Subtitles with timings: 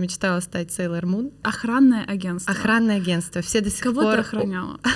[0.00, 1.32] Мечтала стать Sailor Moon.
[1.42, 2.54] Охранное агентство.
[2.54, 3.42] Охранное агентство.
[3.42, 4.14] Все до сих Кого пор...
[4.14, 4.78] ты охраняла?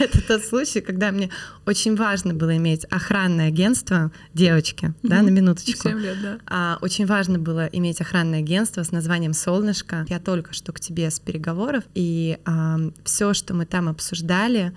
[0.00, 1.30] Это тот случай, когда мне
[1.66, 5.88] очень важно было иметь охранное агентство девочки, да, на минуточку.
[5.88, 6.38] 7 лет, да.
[6.46, 10.06] А, очень важно было иметь охранное агентство с названием «Солнышко».
[10.08, 14.72] Я только что к тебе с переговоров, и а, все, что мы там обсуждали,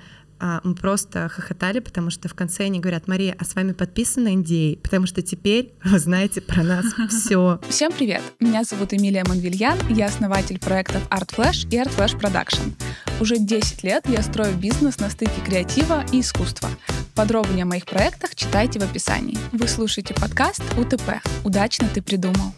[0.63, 4.77] мы просто хохотали, потому что в конце они говорят, Мария, а с вами подписан NDA,
[4.81, 7.59] потому что теперь вы знаете про нас все.
[7.69, 8.21] Всем привет!
[8.39, 12.73] Меня зовут Эмилия Манвильян, я основатель проектов Art Flash и Art Flash Production.
[13.20, 16.70] Уже 10 лет я строю бизнес на стыке креатива и искусства.
[17.15, 19.37] Подробнее о моих проектах читайте в описании.
[19.51, 22.53] Вы слушаете подкаст УТП «Удачно ты придумал».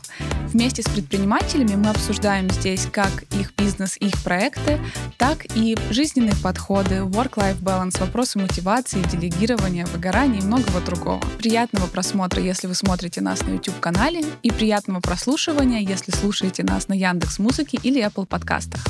[0.48, 4.80] Вместе с предпринимателями мы обсуждаем здесь как их бизнес и их проекты,
[5.18, 11.20] так и жизненные подходы, work-life balance, вопросы мотивации, делегирования, выгорания и многого другого.
[11.38, 16.94] Приятного просмотра, если вы смотрите нас на YouTube-канале, и приятного прослушивания, если слушаете нас на
[16.94, 18.82] Яндекс Музыке или Apple подкастах.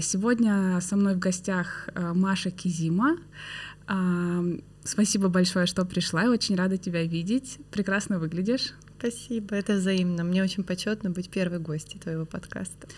[0.00, 3.16] Сегодня со мной в гостях э, Маша Кизима.
[4.84, 6.22] Спасибо большое, что пришла.
[6.22, 7.58] Я очень рада тебя видеть.
[7.70, 8.74] Прекрасно выглядишь.
[8.98, 10.24] Спасибо, это взаимно.
[10.24, 12.88] Мне очень почетно быть первой гостью твоего подкаста.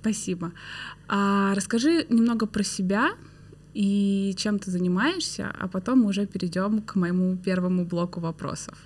[0.00, 0.52] Спасибо.
[1.08, 3.10] А расскажи немного про себя
[3.74, 8.78] и чем ты занимаешься, а потом мы уже перейдем к моему первому блоку вопросов.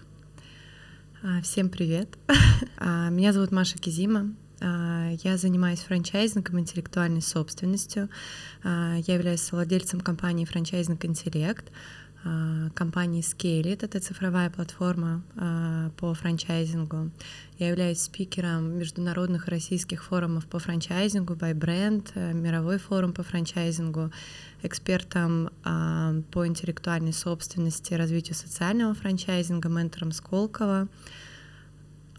[1.22, 2.09] А, всем привет.
[2.83, 4.34] А, меня зовут Маша Кизима.
[4.61, 8.09] А, я занимаюсь франчайзингом, интеллектуальной собственностью.
[8.65, 11.65] Я являюсь владельцем компании «Франчайзинг Интеллект»,
[12.74, 15.22] компании Scale, это цифровая платформа
[15.96, 17.10] по франчайзингу.
[17.58, 24.10] Я являюсь спикером международных российских форумов по франчайзингу, by Brand, э, мировой форум по франчайзингу,
[24.62, 30.88] экспертом по интеллектуальной собственности, развитию социального франчайзинга, ментором Сколково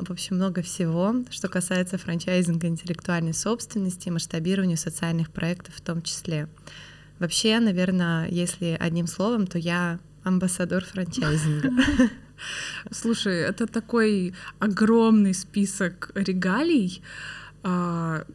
[0.06, 6.01] в общем, много всего, что касается франчайзинга интеллектуальной собственности и масштабирования социальных проектов в том
[6.01, 6.47] числе.
[7.22, 11.70] Вообще, наверное, если одним словом, то я амбассадор франчайзинга.
[12.92, 17.04] Слушай, это такой огромный список регалий,
[17.62, 18.26] а,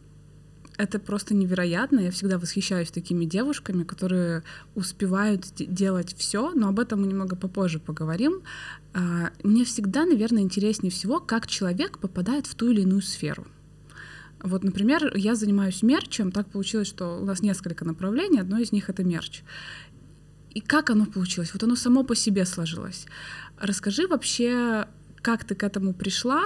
[0.76, 1.98] это просто невероятно.
[1.98, 4.44] Я всегда восхищаюсь такими девушками, которые
[4.76, 8.42] успевают делать все, но об этом мы немного попозже поговорим.
[8.94, 13.48] А, мне всегда, наверное, интереснее всего, как человек попадает в ту или иную сферу.
[14.42, 18.88] Вот, например, я занимаюсь мерчем, так получилось, что у нас несколько направлений, одно из них—
[18.90, 19.42] это мерч.
[20.50, 21.52] И как оно получилось?
[21.52, 23.06] Вот оно само по себе сложилось.
[23.58, 24.86] Расскажи вообще,
[25.22, 26.44] как ты к этому пришла,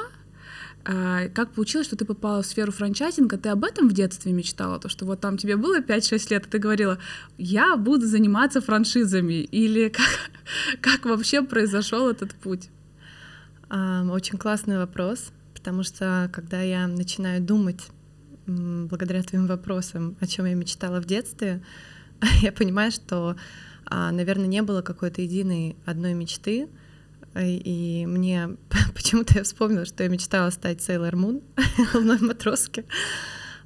[0.84, 3.37] а, как получилось, что ты попала в сферу франчайзинга?
[3.37, 4.78] Ты об этом в детстве мечтала?
[4.78, 6.99] То, что вот там тебе было 5-6 лет, и ты говорила,
[7.37, 9.43] я буду заниматься франшизами?
[9.43, 10.31] Или как,
[10.81, 12.71] как вообще произошел этот путь?
[13.71, 17.91] Очень классный вопрос, потому что когда я начинаю думать
[18.47, 21.62] благодаря твоим вопросам, о чем я мечтала в детстве,
[22.41, 23.37] я понимаю, что,
[23.84, 26.66] а, наверное, не было какой-то единой одной мечты,
[27.38, 28.56] и мне
[28.94, 31.43] почему-то я вспомнила, что я мечтала стать Sailor Moon,
[31.92, 32.87] головной матроской.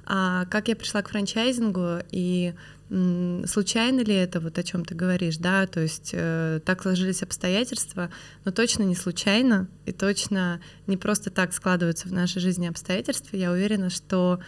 [0.05, 2.53] А как я пришла к франчайзингу и
[2.89, 8.11] случайно ли это вот о чем ты говоришь, да, то есть э, так сложились обстоятельства,
[8.43, 13.37] но точно не случайно и точно не просто так складываются в нашей жизни обстоятельства.
[13.37, 14.39] Я уверена, что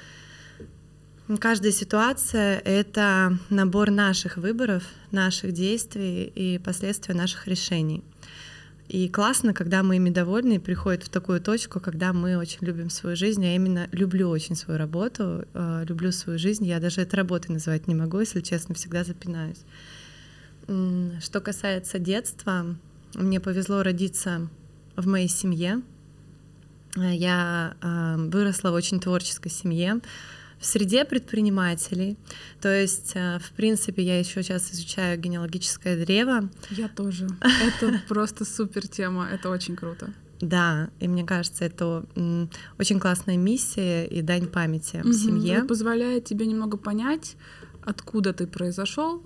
[1.39, 8.03] каждая ситуация— это набор наших выборов, наших действий и последствия наших решений.
[8.87, 12.89] И классно, когда мы ими довольны и приходят в такую точку, когда мы очень любим
[12.89, 13.43] свою жизнь.
[13.43, 16.65] Я именно люблю очень свою работу, э, люблю свою жизнь.
[16.65, 19.59] Я даже это работой называть не могу, если честно, всегда запинаюсь.
[21.21, 22.65] Что касается детства,
[23.13, 24.49] мне повезло родиться
[24.95, 25.81] в моей семье.
[26.95, 29.99] Э, я э, выросла в очень творческой семье
[30.59, 32.17] в среде предпринимателей.
[32.61, 36.49] То есть, э, в принципе, я еще сейчас изучаю генеалогическое древо.
[36.71, 37.27] Я тоже.
[37.41, 40.13] Это просто супер тема, это очень круто.
[40.39, 42.05] Да, и мне кажется, это
[42.77, 45.55] очень классная миссия и дань памяти угу, семье.
[45.55, 47.35] Это позволяет тебе немного понять,
[47.81, 49.23] откуда ты произошел,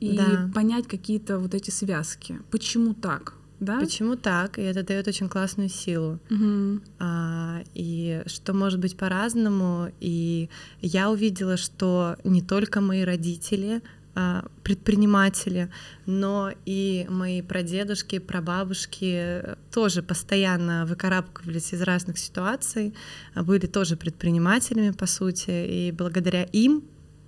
[0.00, 0.50] и да.
[0.54, 2.40] понять какие-то вот эти связки.
[2.50, 3.34] Почему так?
[3.60, 3.78] Да?
[3.78, 4.58] Почему так?
[4.58, 6.18] И это дает очень классную силу.
[6.30, 6.80] Угу.
[6.98, 9.92] А, и что может быть по-разному.
[10.00, 10.48] И
[10.80, 13.82] я увидела, что не только мои родители
[14.14, 15.70] а, предприниматели,
[16.06, 22.94] но и мои прадедушки, прабабушки тоже постоянно выкарабкивались из разных ситуаций,
[23.34, 26.82] были тоже предпринимателями, по сути, и благодаря им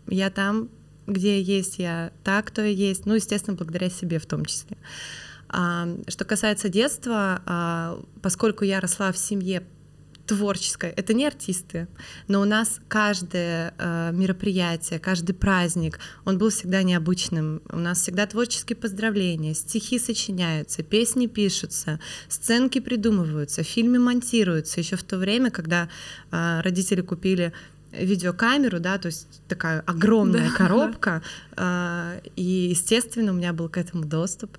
[0.08, 0.70] я там,
[1.06, 4.79] где есть я, так, кто я есть, ну, естественно, благодаря себе в том числе.
[4.79, 4.82] А,
[6.09, 9.63] что касается детства, а, поскольку я росла в семье
[10.27, 11.89] творческой, это не артисты,
[12.29, 17.61] но у нас каждое э, мероприятие, каждый праздник, он был всегда необычным.
[17.69, 24.81] У нас всегда творческие поздравления, стихи сочиняются, песни пишутся, сценки придумываются, фильмы монтируются.
[24.81, 25.89] Еще в то время, когда
[26.31, 27.53] э, родители купили
[27.93, 30.57] видеокамеру, да, то есть такая огромная да.
[30.57, 31.23] коробка,
[31.57, 34.57] э, и естественно у меня был к этому доступ.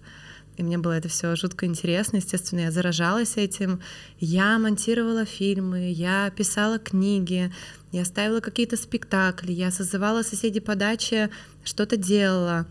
[0.57, 2.17] И мне было это все жутко интересно.
[2.17, 3.79] Естественно, я заражалась этим.
[4.19, 7.51] Я монтировала фильмы, я писала книги,
[7.91, 11.29] я ставила какие-то спектакли, я созывала соседей по даче,
[11.63, 12.67] что-то делала.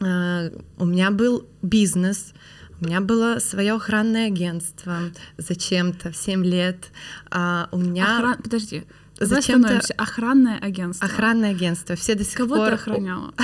[0.00, 2.32] А, у меня был бизнес,
[2.80, 4.98] у меня было свое охранное агентство
[5.36, 6.90] зачем-то в 7 лет.
[7.30, 8.18] А, у меня...
[8.18, 8.42] Охран...
[8.42, 8.84] Подожди,
[9.18, 11.06] зачем-то охранное агентство.
[11.06, 11.94] Охранное агентство.
[11.94, 12.68] Все до сих Кого пор...
[12.68, 13.34] ты охраняла?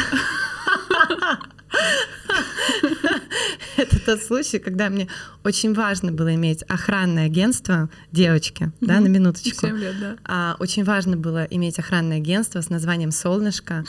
[3.77, 5.09] Это тот случай, когда мне
[5.45, 9.67] очень важно было иметь охранное агентство девочки, да, на минуточку.
[9.67, 10.17] 7 лет, да.
[10.25, 13.85] А, очень важно было иметь охранное агентство с названием «Солнышко».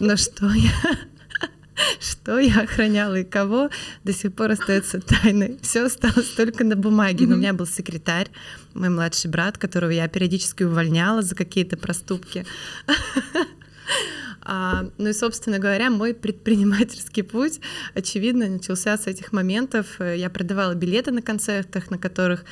[0.00, 0.72] Но что я
[2.00, 3.70] что я охраняла и кого,
[4.02, 5.58] до сих пор остается тайной.
[5.62, 7.26] Все осталось только на бумаге.
[7.26, 8.28] Но у меня был секретарь,
[8.74, 12.46] мой младший брат, которого я периодически увольняла за какие-то проступки.
[14.42, 17.60] А, ну и, собственно говоря, мой предпринимательский путь,
[17.94, 20.00] очевидно, начался с этих моментов.
[20.00, 22.44] Я продавала билеты на концертах, на которых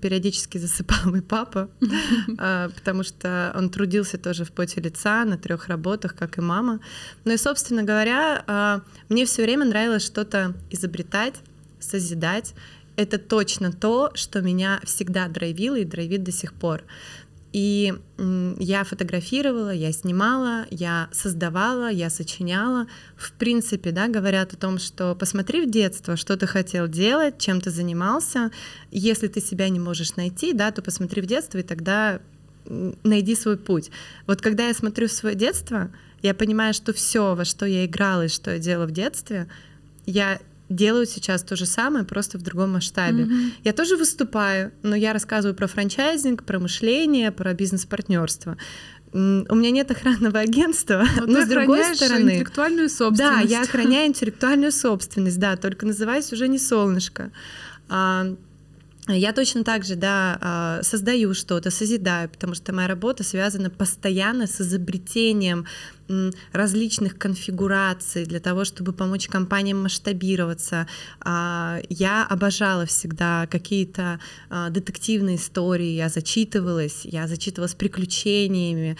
[0.00, 1.68] периодически засыпал мой папа,
[2.38, 6.80] а, потому что он трудился тоже в поте лица на трех работах, как и мама.
[7.24, 11.34] Ну и, собственно говоря, а, мне все время нравилось что-то изобретать,
[11.78, 12.54] созидать.
[12.96, 16.84] Это точно то, что меня всегда драйвило и драйвит до сих пор.
[17.54, 17.94] И
[18.58, 22.88] я фотографировала, я снимала, я создавала, я сочиняла.
[23.16, 27.60] В принципе, да, говорят о том, что посмотри в детство, что ты хотел делать, чем
[27.60, 28.50] ты занимался.
[28.90, 32.18] Если ты себя не можешь найти, да, то посмотри в детство, и тогда
[33.04, 33.92] найди свой путь.
[34.26, 35.92] Вот когда я смотрю в свое детство,
[36.22, 39.46] я понимаю, что все, во что я играла и что я делала в детстве,
[40.06, 43.24] я делают сейчас то же самое, просто в другом масштабе.
[43.24, 43.52] Mm-hmm.
[43.64, 48.56] Я тоже выступаю, но я рассказываю про франчайзинг, про мышление, про бизнес-партнерство.
[49.12, 52.30] У меня нет охранного агентства, но, но с другой стороны...
[52.30, 53.48] интеллектуальную собственность.
[53.48, 57.30] Да, я охраняю интеллектуальную собственность, да, только называюсь уже не солнышко.
[57.88, 58.26] А,
[59.06, 64.46] я точно так же, да, а, создаю что-то, созидаю, потому что моя работа связана постоянно
[64.46, 65.66] с изобретением
[66.52, 70.86] различных конфигураций для того, чтобы помочь компаниям масштабироваться.
[71.20, 74.20] А, я обожала всегда какие-то
[74.50, 78.96] а, детективные истории, я зачитывалась, я зачитывалась приключениями.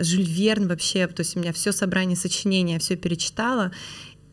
[0.00, 3.72] Жюль Верн вообще, то есть у меня все собрание сочинений, я все перечитала.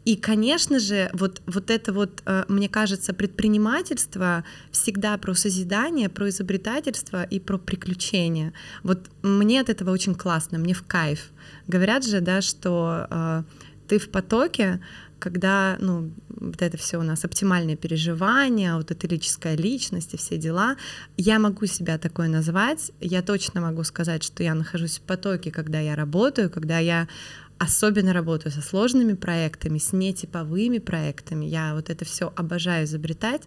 [0.09, 6.29] И, конечно же, вот, вот это вот, э, мне кажется, предпринимательство всегда про созидание, про
[6.29, 8.53] изобретательство и про приключения.
[8.81, 11.29] Вот мне от этого очень классно, мне в кайф.
[11.67, 13.43] Говорят же, да, что э,
[13.87, 14.79] ты в потоке,
[15.19, 20.75] когда, ну, вот это все у нас оптимальные переживания, аутотерическая личность и все дела,
[21.17, 25.79] я могу себя такое назвать, я точно могу сказать, что я нахожусь в потоке, когда
[25.79, 27.07] я работаю, когда я
[27.59, 31.45] особенно работаю со сложными проектами, с нетиповыми проектами.
[31.45, 33.43] Я вот это все обожаю изобретать.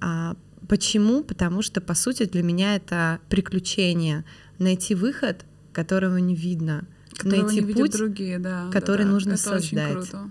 [0.00, 0.36] А,
[0.68, 1.24] почему?
[1.24, 4.24] Потому что, по сути, для меня это приключение.
[4.58, 6.86] Найти выход, которого не видно.
[7.16, 9.10] Которого найти не путь, другие, да, который да, да.
[9.10, 9.96] нужно это создать.
[9.96, 10.30] Очень круто.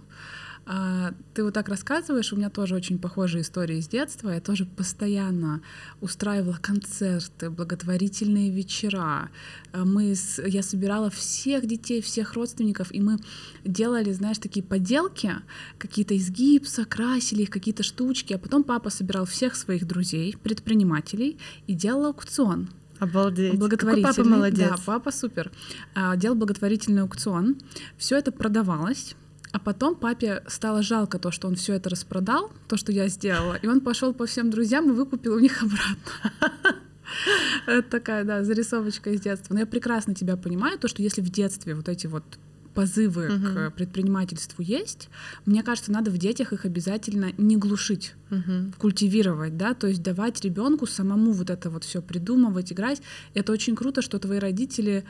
[0.67, 4.29] А, ты вот так рассказываешь, у меня тоже очень похожие истории с детства.
[4.29, 5.61] Я тоже постоянно
[6.01, 9.29] устраивала концерты, благотворительные вечера.
[9.71, 13.19] А, мы с, я собирала всех детей, всех родственников, и мы
[13.63, 15.33] делали, знаешь, такие поделки,
[15.77, 18.33] какие-то из гипса, красили их, какие-то штучки.
[18.33, 22.69] А потом папа собирал всех своих друзей, предпринимателей, и делал аукцион.
[22.97, 23.59] Обалдеть.
[23.59, 24.09] Благотворительный.
[24.09, 24.69] Какой папа молодец.
[24.69, 25.51] Да, папа супер.
[25.93, 27.57] А, делал благотворительный аукцион.
[27.97, 29.15] Все это продавалось.
[29.55, 33.53] А потом папе стало жалко то, что он все это распродал, то, что я сделала,
[33.53, 36.75] и он пошел по всем друзьям и выкупил у них обратно.
[37.65, 39.53] Это такая, да, зарисовочка из детства.
[39.53, 42.25] Но я прекрасно тебя понимаю, то, что если в детстве вот эти вот
[42.73, 45.07] позывы uh к предпринимательству есть,
[45.45, 50.41] мне кажется, надо в детях их обязательно не глушить, uh культивировать, да, то есть давать
[50.41, 53.01] ребенку самому вот это вот все придумывать, играть.
[53.33, 55.05] Это очень круто, что твои родители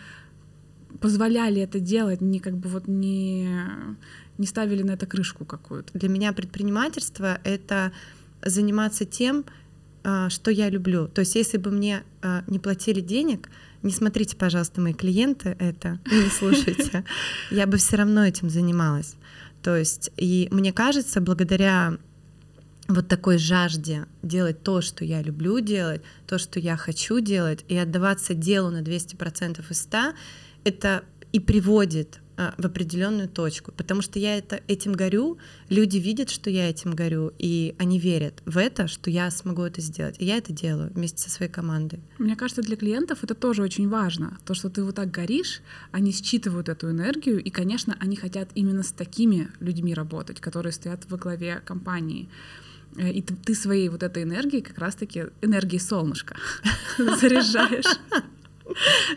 [1.01, 3.49] позволяли это делать, не как бы вот не
[4.37, 5.97] не ставили на это крышку какую-то.
[5.97, 7.93] Для меня предпринимательство— это
[8.43, 9.45] заниматься тем,
[10.03, 11.07] а, что я люблю.
[11.07, 13.49] То есть если бы мне а, не платили денег,
[13.81, 17.05] не смотрите, пожалуйста, мои клиенты это, не слушайте,
[17.49, 19.15] я бы все равно этим занималась.
[19.63, 21.97] То есть, и мне кажется, благодаря
[22.87, 27.75] вот такой жажде делать то, что я люблю делать, то, что я хочу делать, и
[27.75, 30.13] отдаваться делу на 200% из 100,
[30.65, 35.37] это и приводит а, в определенную точку, потому что я это, этим горю,
[35.69, 39.79] люди видят, что я этим горю, и они верят в это, что я смогу это
[39.79, 40.15] сделать.
[40.19, 42.01] И я это делаю вместе со своей командой.
[42.17, 44.37] Мне кажется, для клиентов это тоже очень важно.
[44.45, 48.83] То, что ты вот так горишь, они считывают эту энергию, и, конечно, они хотят именно
[48.83, 52.27] с такими людьми работать, которые стоят во главе компании.
[52.97, 56.35] Э, и ты своей вот этой энергией, как раз-таки энергией солнышка
[56.97, 57.97] заряжаешь.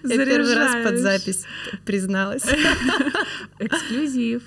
[0.05, 1.45] Я первый раз под запись
[1.85, 2.45] призналась.
[3.59, 4.43] Эксклюзив.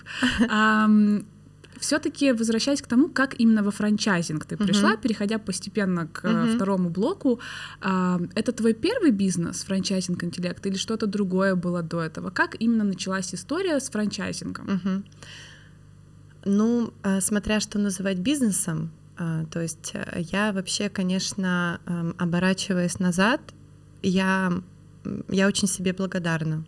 [1.79, 5.01] Все-таки возвращаясь к тому, как именно во франчайзинг ты пришла, uh-huh.
[5.01, 6.55] переходя постепенно к uh-huh.
[6.55, 7.39] второму блоку,
[7.81, 12.29] это твой первый бизнес, франчайзинг интеллект, или что-то другое было до этого?
[12.29, 14.65] Как именно началась история с франчайзингом?
[14.67, 15.03] Uh-huh.
[16.45, 19.93] Ну, э, смотря что называть бизнесом, э, то есть
[20.31, 21.79] я вообще, конечно,
[22.19, 23.41] оборачиваясь назад,
[24.03, 24.61] я
[25.29, 26.65] я очень себе благодарна.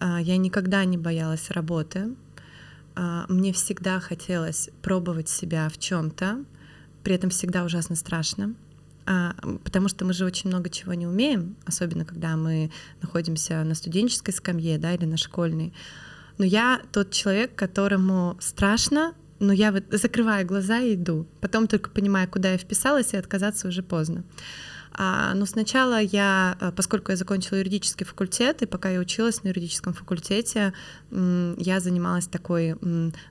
[0.00, 2.14] А, я никогда не боялась работы.
[2.94, 6.44] А, мне всегда хотелось пробовать себя в чем-то,
[7.02, 8.54] при этом всегда ужасно страшно,
[9.06, 13.74] а, потому что мы же очень много чего не умеем, особенно когда мы находимся на
[13.74, 15.72] студенческой скамье да, или на школьной.
[16.38, 21.26] Но я тот человек, которому страшно, но я вот закрываю глаза и иду.
[21.40, 24.24] Потом только понимаю, куда я вписалась, и отказаться уже поздно.
[24.92, 29.48] А, но сначала я, э, поскольку я закончила юридический факультет, и пока я училась на
[29.48, 30.72] юридическом факультете,
[31.10, 32.76] я занималась такой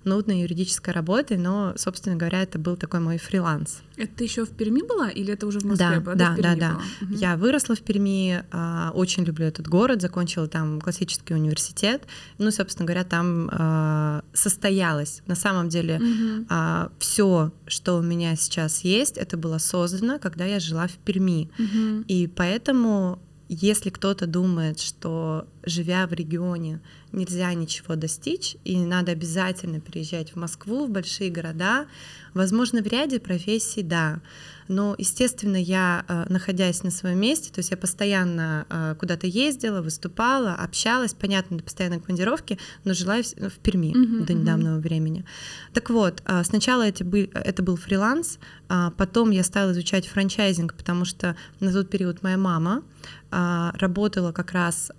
[0.03, 3.81] нудной юридической работой, но, собственно говоря, это был такой мой фриланс.
[3.97, 6.15] Это еще в Перми была или это уже в Москве да, была?
[6.15, 6.81] Да, да, да.
[7.01, 7.15] Угу.
[7.15, 12.03] Я выросла в Перми, а, очень люблю этот город, закончила там классический университет.
[12.37, 15.23] Ну, собственно говоря, там а, состоялось.
[15.25, 16.91] На самом деле угу.
[16.99, 21.49] все, что у меня сейчас есть, это было создано, когда я жила в Перми.
[21.57, 22.05] Угу.
[22.07, 26.79] И поэтому если кто-то думает, что живя в регионе
[27.11, 31.87] нельзя ничего достичь и надо обязательно переезжать в Москву, в большие города,
[32.33, 34.21] возможно, в ряде профессий да,
[34.67, 39.81] но, естественно, я, э, находясь на своем месте, то есть я постоянно э, куда-то ездила,
[39.81, 45.25] выступала, общалась, понятно, до постоянной командировки, но жила в Перми uh-huh, до недавнего времени.
[45.73, 50.73] Так вот, э, сначала это был, это был фриланс, а потом я стала изучать франчайзинг,
[50.73, 52.83] потому что на тот период моя мама
[53.29, 54.89] работала как раз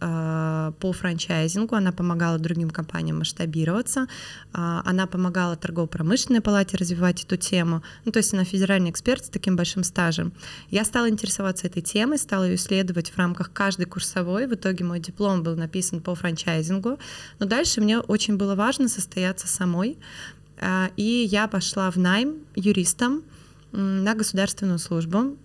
[0.80, 4.06] по франчайзингу, она помогала другим компаниям масштабироваться,
[4.52, 9.56] она помогала торгово-промышленной палате развивать эту тему, ну, то есть она федеральный эксперт с таким
[9.56, 10.32] большим стажем.
[10.70, 14.46] Я стала интересоваться этой темой, стала ее исследовать в рамках каждой курсовой.
[14.46, 16.98] В итоге мой диплом был написан по франчайзингу.
[17.38, 19.98] Но дальше мне очень было важно состояться самой.
[20.60, 23.22] А, и я пошла в найм юристом
[23.72, 25.36] на государственную службу.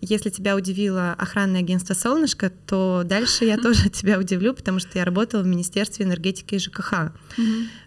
[0.00, 5.04] Если тебя удивило охранное агентство «Солнышко», то дальше я тоже тебя удивлю, потому что я
[5.04, 7.12] работала в Министерстве энергетики и ЖКХ.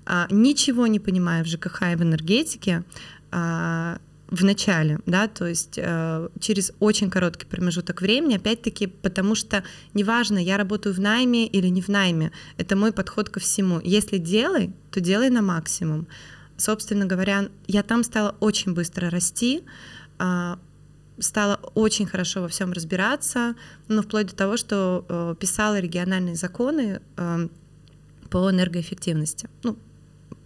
[0.05, 2.83] А, ничего не понимая в ЖКХ и в энергетике,
[3.31, 4.00] а,
[4.31, 10.38] в начале, да, то есть э, через очень короткий промежуток времени, опять-таки, потому что неважно,
[10.38, 13.81] я работаю в найме или не в найме, это мой подход ко всему.
[13.83, 16.07] Если делай, то делай на максимум.
[16.55, 19.63] Собственно говоря, я там стала очень быстро расти,
[20.19, 20.55] э,
[21.21, 23.55] стала очень хорошо во всем разбираться,
[23.87, 27.47] ну, вплоть до того, что э, писала региональные законы э,
[28.29, 29.49] по энергоэффективности.
[29.63, 29.77] Ну,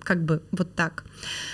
[0.05, 1.03] как бы вот так.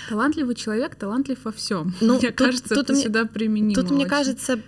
[0.08, 1.94] Талантливый человек, талантлив во всем.
[2.00, 3.74] Ну, мне тут, кажется, тут это мне, сюда применимо.
[3.74, 3.94] Тут, очень.
[3.96, 4.60] мне кажется,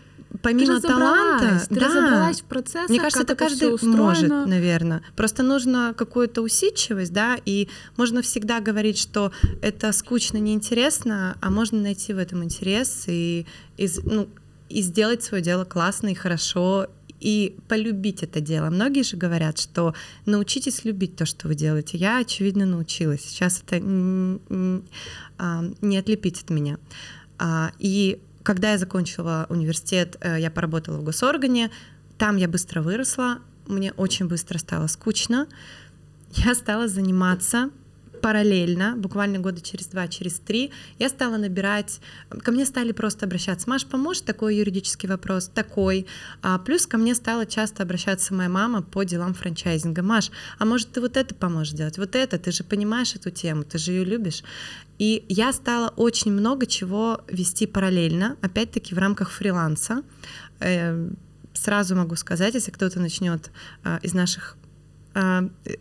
[0.43, 5.03] помимо ты таланта, ты да, разобралась в процессах, мне кажется, это каждый может, наверное.
[5.17, 9.33] Просто нужно какую-то усидчивость, да, и можно всегда говорить, что
[9.63, 13.47] это скучно, неинтересно, а можно найти в этом интерес и,
[13.77, 14.29] и ну,
[14.69, 16.89] и сделать свое дело классно и хорошо
[17.21, 18.69] и полюбить это дело.
[18.69, 19.95] Многие же говорят, что
[20.27, 21.97] научитесь любить то, что вы делаете.
[21.97, 23.23] Я, очевидно, научилась.
[23.23, 23.77] Сейчас это
[25.39, 26.79] а, не отлепить от меня.
[27.39, 31.71] А, и когда я закончила университет, э, я поработала в госоргане,
[32.19, 35.47] там я быстро выросла, мне очень быстро стало скучно.
[36.33, 37.71] Я стала заниматься
[38.25, 42.01] параллельно, буквально года через два, через три, я стала набирать,
[42.43, 46.07] ко мне стали просто обращаться, Маш, поможешь такой юридический вопрос, такой.
[46.41, 50.03] А плюс ко мне стала часто обращаться моя мама по делам франчайзинга.
[50.03, 53.63] Маш, а может ты вот это поможешь делать, вот это, ты же понимаешь эту тему,
[53.63, 54.43] ты же ее любишь.
[54.99, 60.03] И я стала очень много чего вести параллельно, опять-таки в рамках фриланса.
[60.61, 61.19] Эм,
[61.53, 63.51] сразу могу сказать, если кто-то начнет
[63.83, 64.57] а, из наших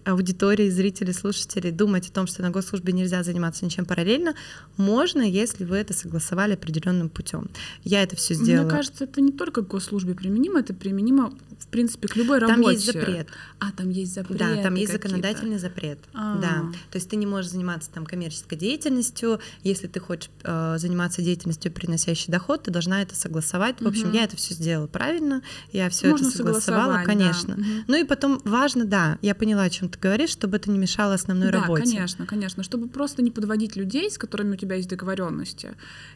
[0.05, 4.35] аудитории, зрителей, слушателей думать о том, что на госслужбе нельзя заниматься ничем параллельно,
[4.77, 7.49] можно, если вы это согласовали определенным путем.
[7.83, 8.65] Я это все сделала.
[8.65, 12.61] Мне кажется, это не только к госслужбе применимо, это применимо в принципе к любой работе.
[12.61, 13.27] Там есть запрет.
[13.59, 14.37] А, там есть запрет.
[14.37, 15.99] Да, там есть законодательный запрет.
[16.13, 16.41] А-а-а.
[16.41, 16.77] Да.
[16.91, 19.39] То есть ты не можешь заниматься там коммерческой деятельностью.
[19.63, 23.81] Если ты хочешь э, заниматься деятельностью, приносящей доход, ты должна это согласовать.
[23.81, 24.17] В общем, угу.
[24.17, 25.41] я это все сделала правильно.
[25.71, 27.55] Я все это согласовала, конечно.
[27.55, 27.61] Да.
[27.61, 27.69] Угу.
[27.87, 31.13] Ну и потом важно, да, я поняла, о чем ты говоришь, чтобы это не мешало
[31.13, 31.83] основной да, работе.
[31.83, 35.75] конечно, конечно, чтобы просто не подводить людей, с которыми у тебя есть договоренности.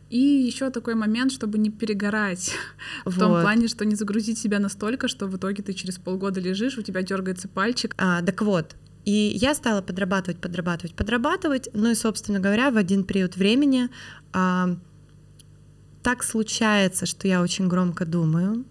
[0.10, 2.54] И еще такой момент, чтобы не перегорать
[3.06, 3.14] вот.
[3.16, 6.78] в том плане, что не загрузить себя настолько, что в итоге ты через полгода лежишь,
[6.78, 7.96] у тебя дергается пальчик.
[7.98, 11.70] А, так вот, и я стала подрабатывать, подрабатывать, подрабатывать.
[11.74, 13.88] Ну и, собственно говоря, в один период времени
[14.34, 14.76] а,
[16.04, 18.66] так случается, что я очень громко думаю,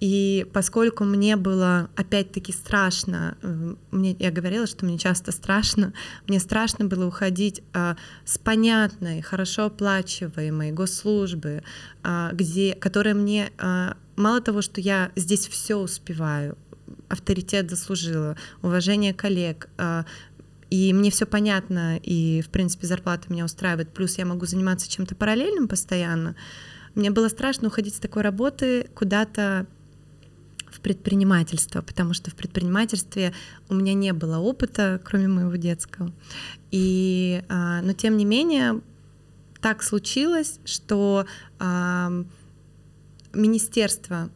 [0.00, 5.92] и поскольку мне было опять-таки страшно, э, мне, я говорила, что мне часто страшно,
[6.26, 11.62] мне страшно было уходить а, с понятной, хорошо оплачиваемой госслужбы,
[12.02, 16.56] а, где, которая мне а, мало того, что я здесь все успеваю,
[17.08, 20.06] авторитет заслужила, уважение коллег, а,
[20.70, 25.14] и мне все понятно, и, в принципе, зарплата меня устраивает, плюс я могу заниматься чем-то
[25.14, 26.36] параллельным постоянно.
[26.94, 29.66] Мне было страшно уходить с такой работы куда-то
[30.80, 33.34] в предпринимательство, потому что в предпринимательстве
[33.68, 36.10] у меня не было опыта, кроме моего детского.
[36.70, 38.80] И, а, но тем не менее,
[39.60, 41.26] так случилось, что
[41.58, 42.24] э,
[43.34, 44.30] министерство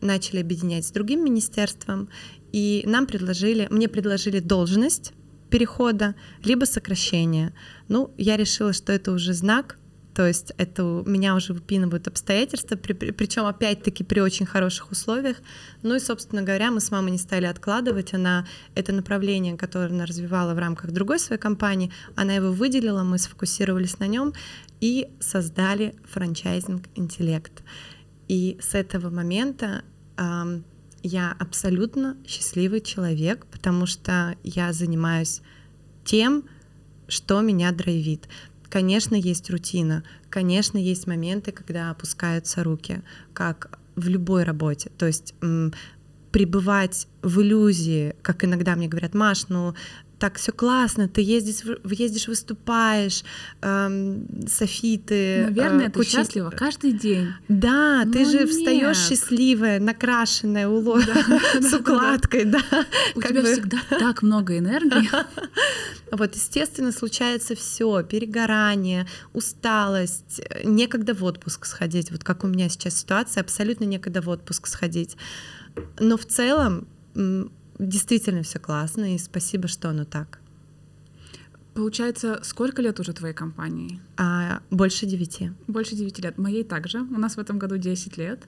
[0.00, 2.08] начали объединять с другим министерством,
[2.52, 5.12] и нам предложили, мне предложили должность
[5.50, 7.52] перехода, либо сокращение.
[7.88, 9.78] Ну, я решила, что это уже знак,
[10.14, 15.38] то есть это меня уже выпинывают обстоятельства, при, при, причем опять-таки при очень хороших условиях.
[15.82, 18.12] Ну и, собственно говоря, мы с мамой не стали откладывать.
[18.12, 23.18] Она это направление, которое она развивала в рамках другой своей компании, она его выделила, мы
[23.18, 24.34] сфокусировались на нем
[24.80, 27.62] и создали франчайзинг «Интеллект».
[28.28, 29.82] И с этого момента
[30.16, 30.60] э,
[31.02, 35.40] я абсолютно счастливый человек, потому что я занимаюсь
[36.04, 36.44] тем,
[37.08, 38.28] что меня драйвит.
[38.72, 43.02] Конечно, есть рутина, конечно, есть моменты, когда опускаются руки,
[43.34, 44.90] как в любой работе.
[44.96, 45.34] То есть
[46.32, 49.74] пребывать в иллюзии, как иногда мне говорят, Маш, ну
[50.22, 53.24] так все классно, ты ездишь, ездишь выступаешь,
[53.60, 55.46] эм, софиты.
[55.48, 56.10] Наверное, э, ты куча...
[56.10, 57.32] счастлива каждый день.
[57.48, 61.00] Да, Но ты же встаешь счастливая, накрашенная, уло...
[61.60, 62.62] с укладкой, да.
[63.16, 65.10] У тебя всегда так много энергии.
[66.12, 72.10] Вот, естественно, случается все: перегорание, усталость, некогда в отпуск сходить.
[72.10, 75.16] Вот как у меня сейчас ситуация, абсолютно некогда в отпуск сходить.
[75.98, 76.86] Но в целом
[77.78, 80.42] действительно все классно, и спасибо, что оно так.
[81.74, 83.98] Получается, сколько лет уже твоей компании?
[84.18, 85.52] А, больше девяти.
[85.66, 86.36] Больше девяти лет.
[86.36, 87.00] Моей также.
[87.00, 88.42] У нас в этом году 10 лет.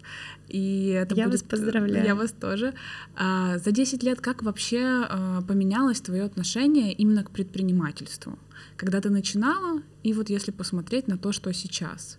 [0.48, 1.40] И это Я будет...
[1.40, 2.04] вас поздравляю.
[2.04, 2.74] Я вас тоже.
[3.16, 8.38] А, за 10 лет как вообще а, поменялось твое отношение именно к предпринимательству?
[8.76, 12.18] Когда ты начинала, и вот если посмотреть на то, что сейчас.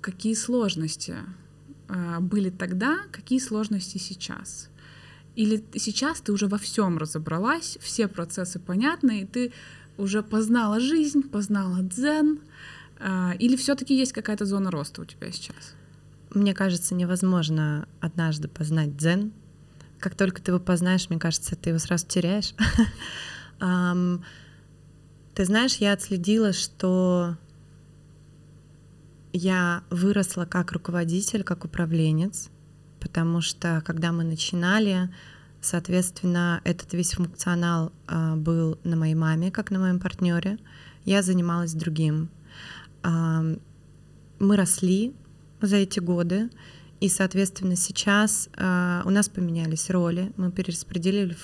[0.00, 1.16] Какие сложности
[1.88, 4.70] были тогда, какие сложности сейчас?
[5.36, 9.52] Или сейчас ты уже во всем разобралась, все процессы понятны, и ты
[9.96, 12.40] уже познала жизнь, познала дзен,
[13.00, 15.74] а, или все-таки есть какая-то зона роста у тебя сейчас?
[16.30, 19.32] Мне кажется, невозможно однажды познать дзен.
[19.98, 22.54] Как только ты его познаешь, мне кажется, ты его сразу теряешь.
[25.34, 27.36] Ты знаешь, я отследила, что
[29.34, 32.50] я выросла как руководитель, как управленец,
[33.00, 35.10] потому что когда мы начинали,
[35.60, 40.58] соответственно, этот весь функционал а, был на моей маме, как на моем партнере.
[41.04, 42.30] Я занималась другим.
[43.02, 43.42] А,
[44.38, 45.12] мы росли
[45.60, 46.48] за эти годы,
[47.00, 51.36] и, соответственно, сейчас э, у нас поменялись роли, мы перераспределили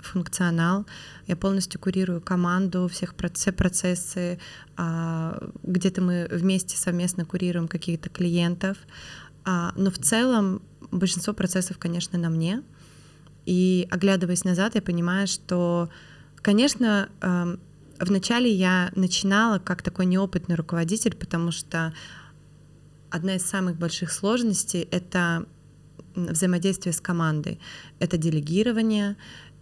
[0.00, 0.86] функционал.
[1.26, 4.38] Я полностью курирую команду, всех все процессы.
[4.76, 8.76] Э, где-то мы вместе совместно курируем каких-то клиентов.
[9.44, 12.62] Э, но в целом большинство процессов, конечно, на мне.
[13.46, 15.88] И оглядываясь назад, я понимаю, что,
[16.42, 17.58] конечно, эм,
[17.98, 21.94] вначале я начинала как такой неопытный руководитель, потому что
[23.10, 25.46] одна из самых больших сложностей— это
[26.14, 27.58] взаимодействие с командой.
[28.00, 29.16] Это делегирование,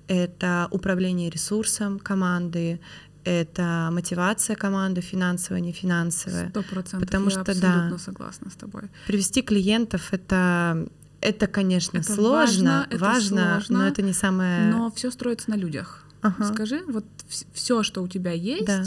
[0.09, 2.81] это управление ресурсом команды,
[3.25, 6.49] это мотивация команды, финансовая, не финансовая.
[6.51, 7.01] Сто процентов.
[7.01, 8.83] Потому я что абсолютно да, согласна с тобой.
[9.07, 10.89] Привести клиентов это
[11.21, 14.71] Это, конечно, это сложно, важно, это важно сложно, но это не самое.
[14.71, 16.05] Но все строится на людях.
[16.23, 16.45] Ага.
[16.53, 17.05] Скажи, вот
[17.53, 18.85] все, что у тебя есть, да.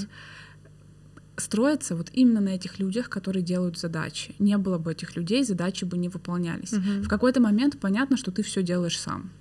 [1.39, 4.35] Строится вот именно на этих людях, которые делают задачи.
[4.39, 6.73] Не было бы этих людей, задачи бы не выполнялись.
[6.73, 7.03] Угу.
[7.03, 9.31] В какой-то момент понятно, что ты все делаешь сам.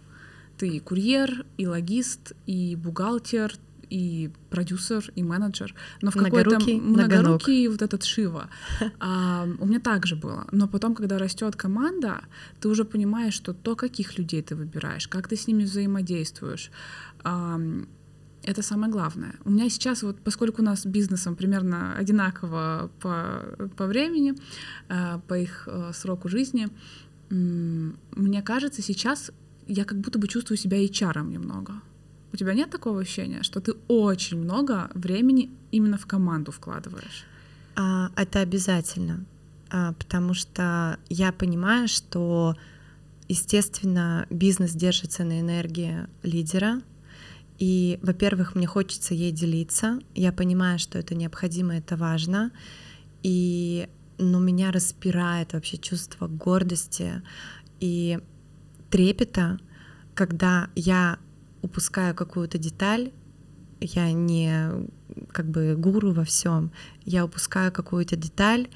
[0.56, 3.52] Ты и курьер, и логист, и бухгалтер,
[3.90, 8.48] и продюсер, и менеджер, но в какой-то многорукий вот этот Шива.
[9.00, 10.46] А, у меня также было.
[10.52, 12.20] Но потом, когда растет команда,
[12.60, 16.70] ты уже понимаешь, что то, каких людей ты выбираешь, как ты с ними взаимодействуешь,
[17.22, 17.60] а,
[18.48, 19.34] это самое главное.
[19.44, 24.34] У меня сейчас, вот поскольку у нас бизнесом примерно одинаково по, по времени,
[24.88, 26.68] а, по их а, сроку жизни,
[27.30, 29.30] мне кажется, сейчас
[29.66, 31.74] я как будто бы чувствую себя HR немного.
[32.32, 37.26] У тебя нет такого ощущения, что ты очень много времени именно в команду вкладываешь?
[37.76, 39.26] А, это обязательно,
[39.70, 42.56] а, потому что я понимаю, что,
[43.28, 46.80] естественно, бизнес держится на энергии лидера,
[47.58, 49.98] и, во-первых, мне хочется ей делиться.
[50.14, 52.52] Я понимаю, что это необходимо, это важно.
[53.22, 57.22] И но меня распирает вообще чувство гордости
[57.80, 58.18] и
[58.90, 59.58] трепета,
[60.14, 61.18] когда я
[61.62, 63.12] упускаю какую-то деталь,
[63.80, 64.88] я не
[65.32, 66.72] как бы гуру во всем,
[67.04, 68.68] я упускаю какую-то деталь,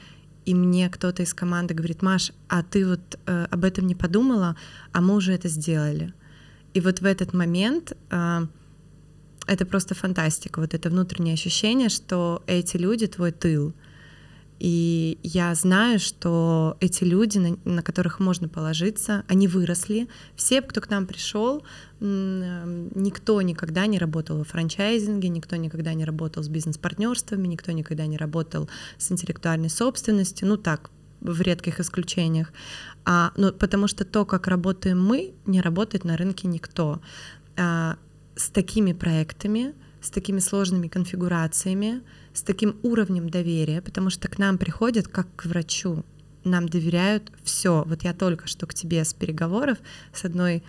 [0.44, 4.56] и мне кто-то из команды говорит, Маш, а ты вот э, об этом не подумала,
[4.92, 6.14] а мы уже это сделали.
[6.74, 8.46] И вот в этот момент э,
[9.46, 13.74] это просто фантастика, вот это внутреннее ощущение, что эти люди твой тыл,
[14.62, 20.06] и я знаю, что эти люди, на, на которых можно положиться, они выросли.
[20.36, 21.64] Все, кто к нам пришел,
[21.98, 28.16] никто никогда не работал во франчайзинге, никто никогда не работал с бизнес-партнерствами, никто никогда не
[28.16, 30.46] работал с интеллектуальной собственностью.
[30.46, 32.52] Ну так, в редких исключениях.
[33.04, 37.00] А, ну, потому что то, как работаем мы, не работает на рынке никто.
[37.56, 37.96] А,
[38.36, 44.58] с такими проектами, с такими сложными конфигурациями, с таким уровнем доверия, потому что к нам
[44.58, 46.04] приходят как к врачу,
[46.44, 47.84] нам доверяют все.
[47.86, 49.78] Вот я только что к тебе с переговоров
[50.12, 50.62] с одной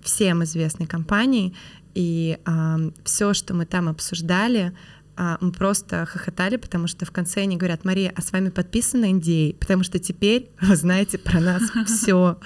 [0.00, 1.54] всем известной компанией,
[1.94, 4.72] и а, все, что мы там обсуждали,
[5.16, 9.04] а, мы просто хохотали, потому что в конце они говорят, Мария, а с вами подписан
[9.04, 12.38] NDA, потому что теперь вы знаете про нас все.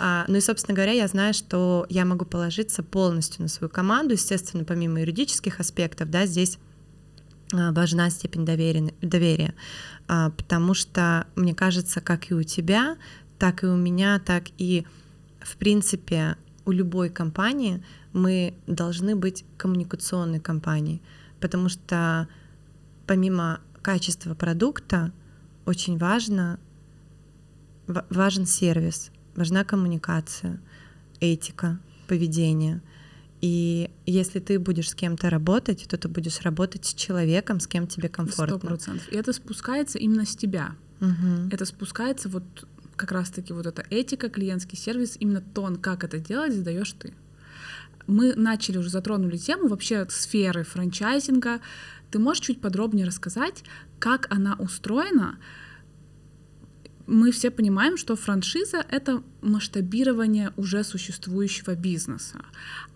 [0.00, 4.14] А, ну и, собственно говоря, я знаю, что я могу положиться полностью на свою команду,
[4.14, 6.58] естественно, помимо юридических аспектов, да, здесь
[7.52, 9.54] а, важна степень доверия, доверия,
[10.06, 12.96] а, потому что, мне кажется, как и у тебя,
[13.40, 14.86] так и у меня, так и,
[15.40, 17.82] в принципе, у любой компании
[18.12, 21.02] мы должны быть коммуникационной компанией,
[21.40, 22.28] потому что
[23.08, 25.12] помимо качества продукта
[25.66, 26.60] очень важно,
[27.86, 30.60] важен сервис, важна коммуникация,
[31.20, 32.82] этика, поведение—
[33.40, 37.86] и если ты будешь с кем-то работать, то ты будешь работать с человеком, с кем
[37.86, 38.58] тебе комфортно.
[38.58, 39.08] Сто процентов.
[39.12, 40.74] И это спускается именно с тебя.
[41.00, 41.50] Угу.
[41.52, 42.42] Это спускается вот
[42.96, 47.14] как раз-таки вот эта этика, клиентский сервис, именно тон, как это делать, задаешь ты.
[48.08, 51.60] Мы начали уже затронули тему вообще сферы франчайзинга.
[52.10, 53.62] Ты можешь чуть подробнее рассказать,
[54.00, 55.38] как она устроена,
[57.08, 62.38] мы все понимаем, что франшиза— это масштабирование уже существующего бизнеса.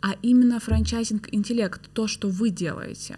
[0.01, 3.17] А именно франчайзинг-интеллект, то, что вы делаете.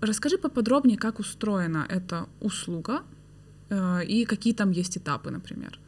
[0.00, 3.02] Расскажи поподробнее, как устроена эта услуга
[3.68, 5.78] э, и какие там есть этапы, например.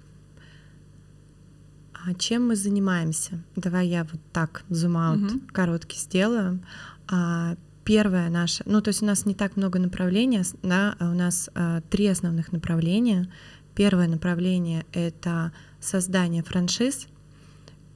[1.92, 3.42] А чем мы занимаемся?
[3.56, 5.40] Давай я вот так зум-аут угу.
[5.52, 6.60] короткий сделаю.
[7.08, 11.14] А, первое наше, ну то есть у нас не так много направлений, да, а у
[11.14, 13.32] нас а, три основных направления—
[13.74, 17.08] Первое направление— это создание франшиз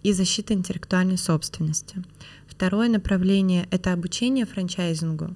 [0.03, 2.03] и защита интеллектуальной собственности.
[2.49, 5.35] Второе направление— это обучение франчайзингу.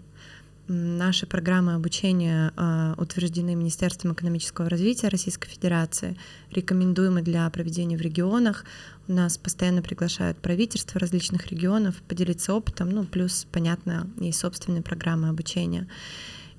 [0.67, 6.17] Наши программы обучения э, утверждены Министерством экономического развития Российской Федерации,
[6.51, 8.65] рекомендуемы для проведения в регионах.
[9.07, 15.29] У нас постоянно приглашают правительства различных регионов поделиться опытом, ну, плюс, понятно, и собственные программы
[15.29, 15.89] обучения.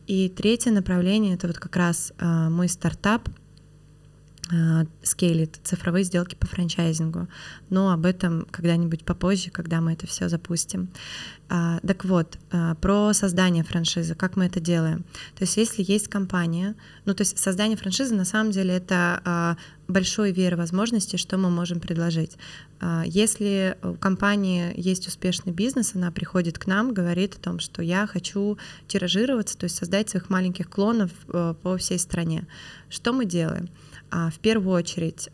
[0.06, 3.28] И третье направление— это вот как раз э, мой стартап—
[5.02, 7.28] скейлит цифровые сделки по франчайзингу.
[7.70, 10.90] Но об этом когда-нибудь попозже, когда мы это все запустим.
[11.50, 15.04] А, так вот, а, про создание франшизы, как мы это делаем.
[15.36, 16.76] То есть если есть компания,
[17.06, 21.50] ну то есть создание франшизы на самом деле это а, большой веер возможностей, что мы
[21.50, 22.38] можем предложить.
[23.06, 28.08] Если у компании есть успешный бизнес, она приходит к нам, говорит о том, что я
[28.08, 32.48] хочу тиражироваться, то есть создать своих маленьких клонов э, по всей стране.
[32.90, 33.70] Что мы делаем?
[34.14, 35.30] В первую очередь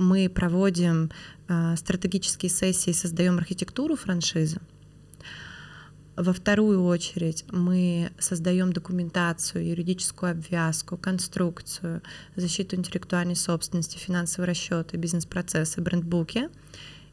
[0.00, 1.10] мы проводим
[1.46, 4.60] а, стратегические сессии, создаем архитектуру франшизы.
[6.16, 12.02] Во вторую очередь мы создаем документацию, юридическую обвязку, конструкцию,
[12.36, 16.48] защиту интеллектуальной собственности, финансовые расчеты, бизнес-процессы, брендбуки.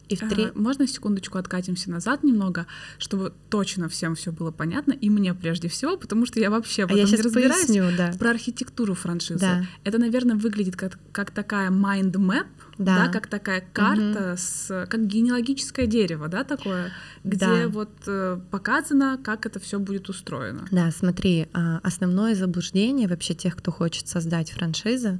[0.09, 0.45] И в три...
[0.45, 2.65] а, можно секундочку откатимся назад немного,
[2.97, 6.91] чтобы точно всем все было понятно, и мне прежде всего, потому что я вообще в
[6.91, 7.65] а этом я не разбираюсь.
[7.65, 8.13] Поясню, да.
[8.17, 9.39] Про архитектуру франшизы.
[9.39, 9.65] Да.
[9.83, 13.05] Это, наверное, выглядит как, как такая mind map, да.
[13.05, 14.37] да, как такая карта, угу.
[14.37, 16.91] с, как генеалогическое дерево, да, такое,
[17.23, 17.67] где да.
[17.67, 20.67] вот э, показано, как это все будет устроено.
[20.71, 25.19] Да, смотри, а, основное заблуждение вообще тех, кто хочет создать франшизы,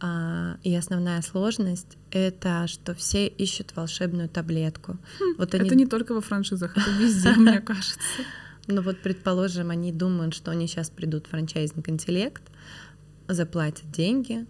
[0.00, 4.98] и основная сложность— это что все ищут волшебную таблетку.
[5.18, 5.66] Хм, вот они...
[5.66, 7.98] Это не только во франшизах, это везде, мне кажется.
[8.66, 12.42] Ну вот, предположим, они думают, что они сейчас придут в франчайзинг «Интеллект»,
[13.28, 14.46] заплатят деньги,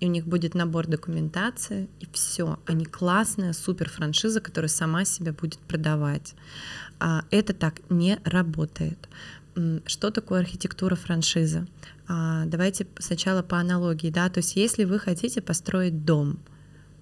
[0.00, 2.58] и у них будет набор документации, и все.
[2.66, 6.34] Они классная супер франшиза, которая сама себя будет продавать.
[6.98, 9.08] А это так не работает.
[9.86, 11.68] Что такое архитектура франшизы?
[12.08, 16.40] А, давайте сначала по аналогии, да, то есть если вы хотите построить дом,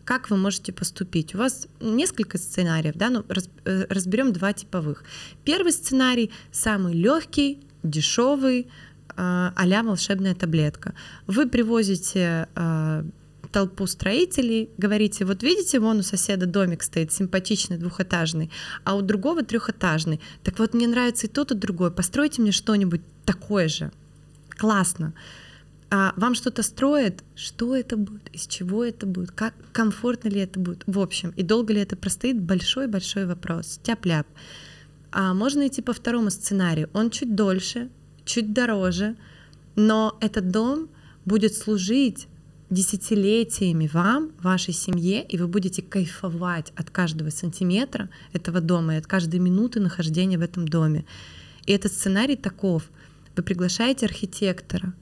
[0.05, 1.35] как вы можете поступить?
[1.35, 3.25] У вас несколько сценариев, да, ну
[3.65, 5.05] э, разберем два типовых.
[5.45, 8.69] Первый сценарий самый легкий, дешевый,
[9.17, 9.53] а
[9.85, 10.95] волшебная таблетка.
[11.27, 13.05] Вы привозите а,
[13.53, 18.51] толпу строителей, говорите, вот видите, вон у соседа домик стоит симпатичный, двухэтажный,
[18.85, 20.21] а у другого трехэтажный.
[20.43, 21.91] Так вот, мне нравится и тот, и другой.
[21.91, 23.93] Постройте мне что-нибудь такое же
[24.61, 25.15] классно.
[25.91, 30.61] А вам что-то строят, что это будет, из чего это будет, как комфортно ли это
[30.61, 34.27] будет, в общем, и долго ли это простоит, большой-большой вопрос, тяп-ляп.
[35.11, 37.89] А можно идти по второму сценарию, он чуть дольше,
[38.25, 39.17] чуть дороже,
[39.75, 40.89] но этот дом
[41.25, 42.29] будет служить
[42.69, 49.07] десятилетиями вам, вашей семье, и вы будете кайфовать от каждого сантиметра этого дома и от
[49.07, 51.05] каждой минуты нахождения в этом доме.
[51.67, 52.91] И этот сценарий таков—
[53.37, 54.95] вы приглашаете архитектора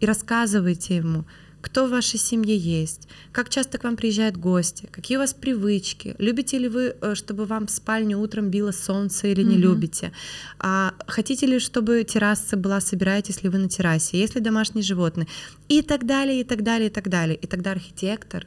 [0.00, 1.24] и рассказываете ему,
[1.66, 6.14] кто в вашей семье есть, как часто к вам приезжают гости, какие у вас привычки,
[6.18, 9.58] любите ли вы, э, чтобы вам в спальню утром било солнце или не mm-hmm.
[9.58, 10.12] любите,
[10.60, 15.26] а, хотите ли, чтобы терраса была, собираетесь ли вы на террасе, есть ли домашние животные,
[15.68, 17.36] и так далее, и так далее, и так далее.
[17.36, 18.46] И тогда архитектор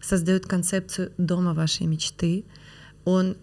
[0.00, 2.44] создает концепцию дома вашей мечты,
[3.04, 3.36] он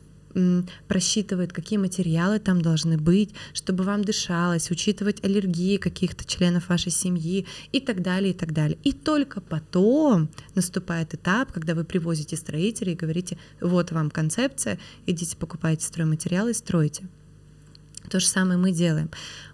[0.88, 7.46] просчитывает, какие материалы там должны быть, чтобы вам дышалось, учитывать аллергии каких-то членов вашей семьи
[7.72, 8.78] и так далее, и так далее.
[8.84, 15.38] И только потом наступает этап, когда вы привозите строителей и говорите, вот вам концепция, идите
[15.38, 17.08] покупайте стройматериалы и стройте.
[18.10, 19.10] То же самое мы делаем.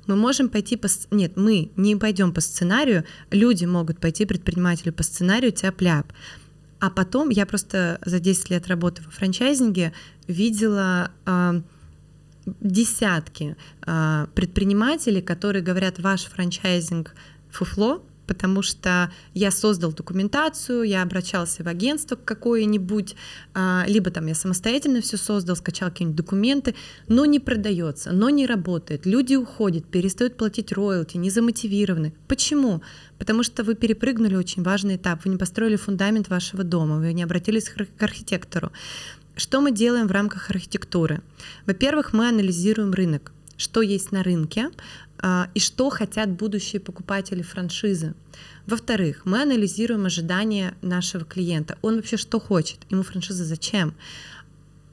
[0.06, 0.88] Мы можем пойти по...
[1.12, 6.14] Нет, мы не пойдем по сценарию, люди могут пойти, предприниматели, по сценарию тяп-ляп.
[6.84, 9.94] А потом я просто за 10 лет работы во франчайзинге
[10.28, 11.62] видела э,
[12.46, 13.56] десятки
[13.88, 17.16] э, предпринимателей, которые говорят, ваш франчайзинг
[17.50, 23.16] фуфло, потому что я создал документацию, я обращался в агентство какое-нибудь,
[23.54, 26.76] а, либо там я самостоятельно все создал, скачал какие-нибудь документы,
[27.08, 32.14] но не продается, но не работает, люди уходят, перестают платить роялти, не замотивированы.
[32.28, 32.82] Почему?
[33.18, 37.24] Потому что вы перепрыгнули очень важный этап, вы не построили фундамент вашего дома, вы не
[37.24, 38.72] обратились к архитектору.
[39.36, 41.22] Что мы делаем в рамках архитектуры?
[41.66, 44.70] Во-первых, мы анализируем рынок что есть на рынке
[45.54, 48.14] и что хотят будущие покупатели франшизы.
[48.68, 51.78] Во-вторых, мы анализируем ожидания нашего клиента.
[51.82, 52.80] Он вообще что хочет?
[52.90, 53.94] Ему франшиза зачем?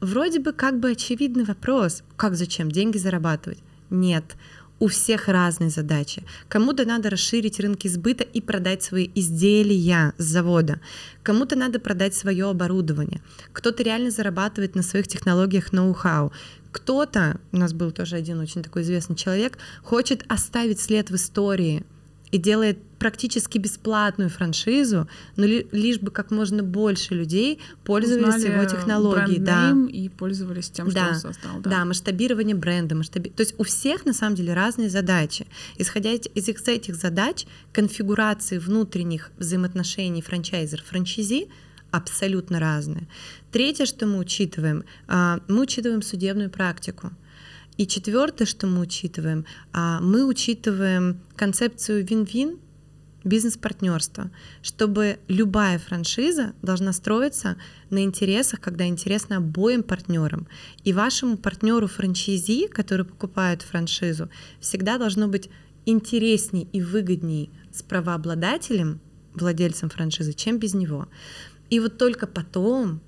[0.01, 2.03] Вроде бы как бы очевидный вопрос.
[2.17, 2.71] Как зачем?
[2.71, 3.59] Деньги зарабатывать?
[3.91, 4.37] Нет.
[4.79, 6.25] У всех разные задачи.
[6.49, 10.81] Кому-то надо расширить рынки сбыта и продать свои изделия с завода.
[11.23, 13.21] Кому-то надо продать свое оборудование.
[13.53, 16.33] Кто-то реально зарабатывает на своих технологиях ноу-хау.
[16.73, 21.85] Кто-то, у нас был тоже один очень такой известный человек, хочет оставить след в истории
[22.31, 28.53] и делает практически бесплатную франшизу, но ли, лишь бы как можно больше людей пользовались Узнали
[28.53, 29.39] его технологией.
[29.41, 29.75] Да.
[29.91, 31.15] и пользовались тем, да.
[31.15, 31.61] что он создал.
[31.61, 32.95] Да, да масштабирование бренда.
[32.95, 33.31] Масштаби...
[33.31, 35.47] То есть у всех на самом деле разные задачи.
[35.79, 41.49] Исходя из этих задач, конфигурации внутренних взаимоотношений франчайзер-франчизи
[41.91, 43.09] абсолютно разные.
[43.53, 47.11] Третье, что мы учитываем, а, мы учитываем судебную практику.
[47.77, 52.59] И четвертое, что мы учитываем, а, мы учитываем концепцию вин-вин
[53.25, 54.31] бизнес-партнерства,
[54.63, 57.57] чтобы любая франшиза должна строиться
[57.91, 60.47] на интересах, когда интересно обоим партнерам.
[60.85, 65.51] И вашему партнеру франчайзи, который покупает франшизу, всегда должно быть
[65.87, 69.01] интересней и выгодней с правообладателем,
[69.35, 71.09] владельцем франшизы, чем без него.
[71.71, 73.01] И вот только потом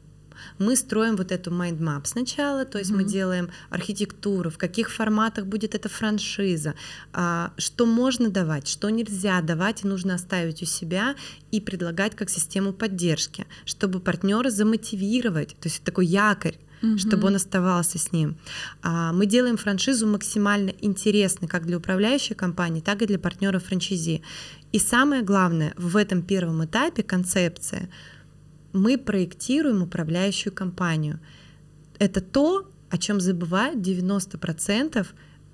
[0.59, 2.97] мы строим вот эту mind map сначала, то есть mm-hmm.
[2.97, 6.75] мы делаем архитектуру, в каких форматах будет эта франшиза,
[7.13, 11.15] а, что можно давать, что нельзя давать, и нужно оставить у себя
[11.51, 16.99] и предлагать как систему поддержки, чтобы партнера замотивировать, то есть такой якорь mm-hmm.
[16.99, 18.37] чтобы он оставался с ним.
[18.83, 24.23] А, мы делаем франшизу максимально интересной как для управляющей компании, так и для партнера франчайзи.
[24.73, 27.89] И самое главное в этом первом этапе концепция
[28.73, 31.21] мы проектируем управляющую компанию.
[31.99, 35.07] Это то, о чем забывают 90%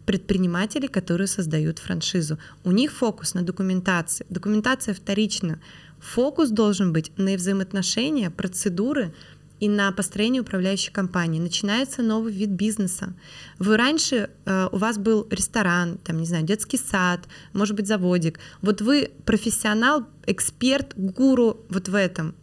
[0.07, 2.39] предпринимателей, которые создают франшизу.
[2.65, 4.25] У них фокус на документации.
[4.31, 5.61] Документация вторична.
[6.01, 9.13] Фокус должен быть на взаимоотношения, процедуры,
[9.61, 11.41] и на построение управляющей компании.
[11.41, 13.15] Начинается новый вид бизнеса.
[13.59, 17.21] Вы раньше, э, у вас был ресторан, там, не знаю, детский сад,
[17.53, 18.39] может быть, заводик.
[18.63, 22.35] Вот вы профессионал, эксперт, гуру вот в этом.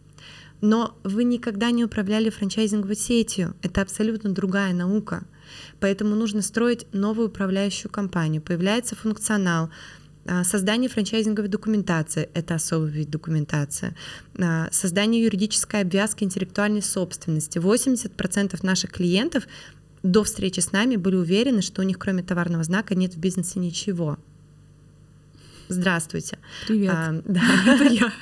[0.60, 3.54] Но вы никогда не управляли франчайзинговой сетью.
[3.62, 5.24] Это абсолютно другая наука.
[5.80, 8.42] Поэтому нужно строить новую управляющую компанию.
[8.42, 9.70] Появляется функционал,
[10.28, 13.94] а, Создание франчайзинговой документации– это особый вид документации.
[14.38, 17.58] А, создание юридической обвязки интеллектуальной собственности.
[17.58, 19.46] 80% наших клиентов
[20.02, 23.60] до встречи с нами были уверены, что у них кроме товарного знака нет в бизнесе
[23.60, 24.18] ничего.
[25.68, 26.38] Здравствуйте.
[26.66, 26.92] Привет.
[26.92, 27.40] А, да.
[27.90, 28.12] Я.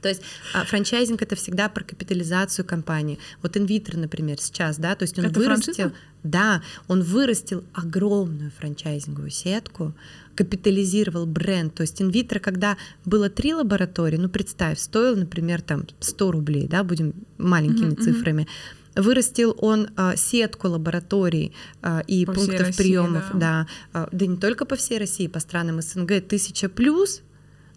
[0.00, 0.22] То есть
[0.54, 3.18] а, франчайзинг это всегда про капитализацию компании.
[3.42, 5.94] Вот инвитер, например, сейчас, да, то есть он это вырастил, франшиза?
[6.22, 9.94] да, он вырастил огромную франчайзинговую сетку,
[10.34, 11.74] капитализировал бренд.
[11.74, 16.84] То есть инвитро, когда было три лаборатории, ну представь, стоил, например, там 100 рублей, да,
[16.84, 18.02] будем маленькими mm-hmm.
[18.02, 18.48] цифрами.
[18.96, 23.66] Вырастил он э, сетку лабораторий э, и по пунктов приемов, да.
[23.92, 27.22] Да, э, да не только по всей России, по странам СНГ, тысяча плюс,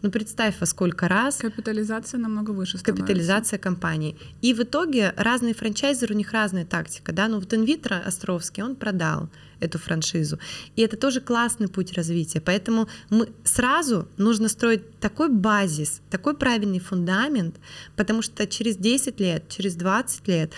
[0.03, 1.37] ну, представь, во сколько раз...
[1.37, 3.05] Капитализация намного выше становится.
[3.05, 4.17] Капитализация компании.
[4.41, 7.13] И в итоге разные франчайзеры, у них разная тактика.
[7.13, 7.29] Да?
[7.29, 9.29] Ну, вот Инвитро Островский, он продал
[9.61, 10.39] эту франшизу.
[10.75, 12.41] И это тоже классный путь развития.
[12.41, 17.55] Поэтому мы сразу нужно строить такой базис, такой правильный фундамент,
[17.95, 20.51] потому что через 10 лет, через 20 лет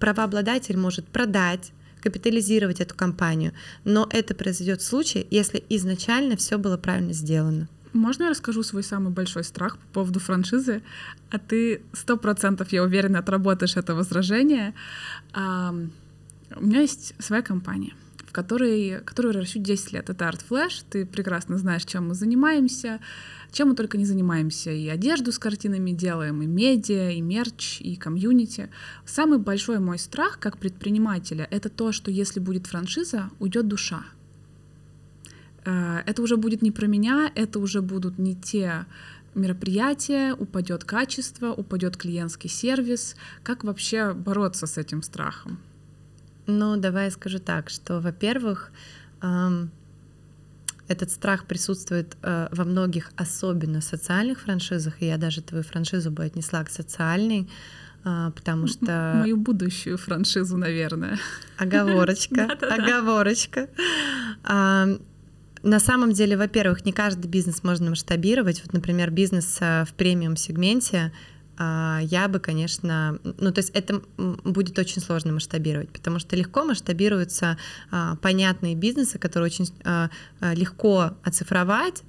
[0.00, 1.70] правообладатель может продать,
[2.02, 3.52] капитализировать эту компанию.
[3.84, 7.68] Но это произойдет в случае, если изначально все было правильно сделано.
[7.96, 10.82] Можно я расскажу свой самый большой страх по поводу франшизы?
[11.30, 14.74] А ты сто процентов, я уверена, отработаешь это возражение.
[15.32, 15.74] А,
[16.54, 17.94] у меня есть своя компания,
[18.26, 20.10] в которой, которую ращу 10 лет.
[20.10, 20.84] Это Art Flash.
[20.88, 23.00] Ты прекрасно знаешь, чем мы занимаемся.
[23.50, 24.70] Чем мы только не занимаемся.
[24.70, 28.68] И одежду с картинами делаем, и медиа, и мерч, и комьюнити.
[29.06, 34.04] Самый большой мой страх как предпринимателя— это то, что если будет франшиза, уйдет душа—
[35.70, 38.86] это уже будет не про меня, это уже будут не те
[39.36, 43.16] мероприятия, упадет качество, упадет клиентский сервис.
[43.42, 45.58] Как вообще бороться с этим страхом?
[46.46, 48.72] Ну, давай я скажу так, что, во-первых,
[49.20, 49.70] эм,
[50.88, 56.24] этот страх присутствует э, во многих, особенно социальных франшизах, и я даже твою франшизу бы
[56.24, 57.48] отнесла к социальной,
[58.04, 59.14] э, потому что...
[59.16, 61.18] Мою будущую франшизу, наверное.
[61.58, 63.68] Оговорочка, оговорочка.
[65.66, 68.62] На самом деле, во-первых, не каждый бизнес можно масштабировать.
[68.62, 71.12] Вот, например, бизнес э, в премиум-сегменте
[71.58, 76.64] а, я бы, конечно, ну то есть это будет очень сложно масштабировать, потому что легко
[76.64, 77.56] масштабируются
[77.90, 80.10] а, понятные бизнесы, которые очень а,
[80.54, 82.02] легко оцифровать,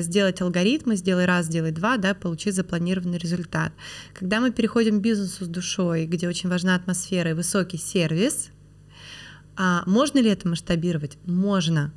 [0.00, 3.72] сделать алгоритмы, сделай раз, сделай два, да, получить запланированный результат.
[4.12, 8.50] Когда мы переходим к бизнесу с душой, где очень важна атмосфера и высокий сервис,
[9.56, 11.16] можно ли это масштабировать?
[11.24, 11.94] Можно.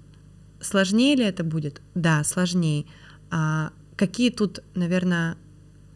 [0.64, 1.82] Сложнее ли это будет?
[1.94, 2.86] Да, сложнее.
[3.30, 5.38] А какие тут, наверное,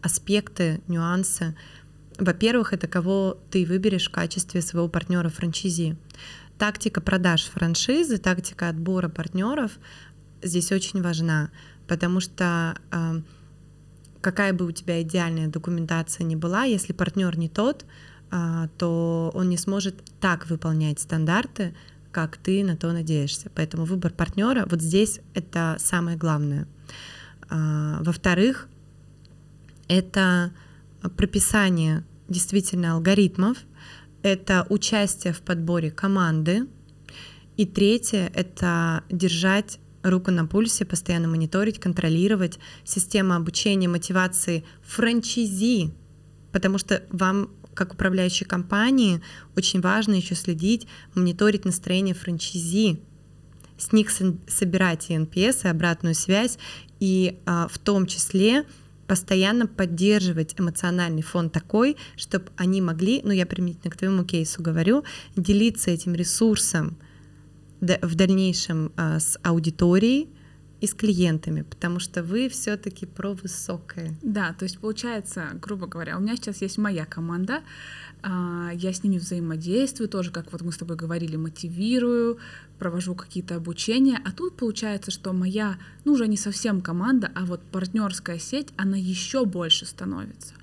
[0.02, 1.56] аспекты, нюансы?
[2.20, 5.96] Во-первых, это кого ты выберешь в качестве своего партнера франчизи.
[6.58, 9.72] Тактика продаж франшизы, тактика отбора партнеров
[10.42, 11.50] здесь очень важна,
[11.88, 13.22] потому что э,
[14.22, 17.86] какая бы у тебя идеальная документация ни была, если партнер не тот,
[18.32, 21.76] э, то он не сможет так выполнять стандарты,
[22.18, 23.52] как ты на то надеешься.
[23.54, 26.68] Поэтому выбор партнера вот здесь это самое главное.
[27.48, 28.68] А, во-вторых,
[29.88, 30.52] это
[31.16, 33.60] прописание действительно алгоритмов,
[34.24, 36.66] это участие в подборе команды.
[37.56, 45.94] И третье— это держать руку на пульсе, постоянно мониторить, контролировать систему обучения, мотивации франчизи,
[46.52, 49.22] потому что вам как управляющей компании
[49.56, 53.00] очень важно еще следить, мониторить настроение франчайзи,
[53.78, 56.58] с них собирать и NPS, и обратную связь,
[57.00, 58.66] и а, в том числе
[59.06, 65.04] постоянно поддерживать эмоциональный фон такой, чтобы они могли, ну я применительно к твоему кейсу говорю,
[65.36, 66.98] делиться этим ресурсом
[67.80, 70.30] в дальнейшем а, с аудиторией,
[70.80, 74.16] и с клиентами, потому что вы все-таки про высокое.
[74.22, 77.62] Да, то есть получается, грубо говоря, у меня сейчас есть моя команда,
[78.22, 82.38] а, я с ними взаимодействую, тоже, как вот мы с тобой говорили, мотивирую,
[82.78, 87.62] провожу какие-то обучения, а тут получается, что моя, ну уже не совсем команда, а вот
[87.72, 90.54] партнерская сеть, она еще больше становится.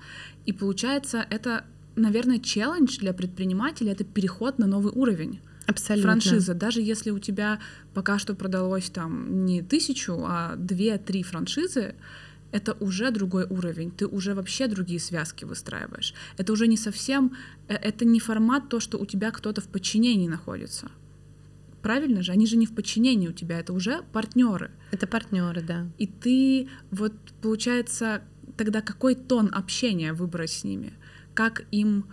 [0.45, 5.39] И получается, это, наверное, челлендж для предпринимателя, это переход на новый уровень.
[5.67, 6.11] Абсолютно.
[6.11, 7.59] Франшиза, даже если у тебя
[7.93, 11.95] пока что продалось там не тысячу, а две-три франшизы,
[12.51, 16.13] это уже другой уровень, ты уже вообще другие связки выстраиваешь.
[16.37, 17.35] Это уже не совсем,
[17.67, 20.89] э, это не формат то, что у тебя кто-то в подчинении находится.
[21.81, 22.31] Правильно же?
[22.31, 24.71] Они же не в подчинении у тебя, это уже партнеры.
[24.91, 25.87] Это партнеры, да.
[25.97, 28.21] И ты вот получается
[28.57, 30.93] тогда какой тон общения выбрать с ними,
[31.33, 32.05] как им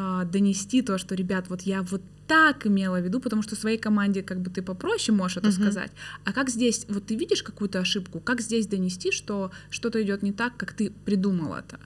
[0.00, 3.76] э, донести то, что ребят, вот я вот так имела в виду, потому что своей
[3.76, 5.62] команде как бы ты попроще можешь это uh-huh.
[5.62, 5.90] сказать.
[6.24, 10.32] А как здесь, вот ты видишь какую-то ошибку, как здесь донести, что что-то идет не
[10.32, 11.80] так, как ты придумал это?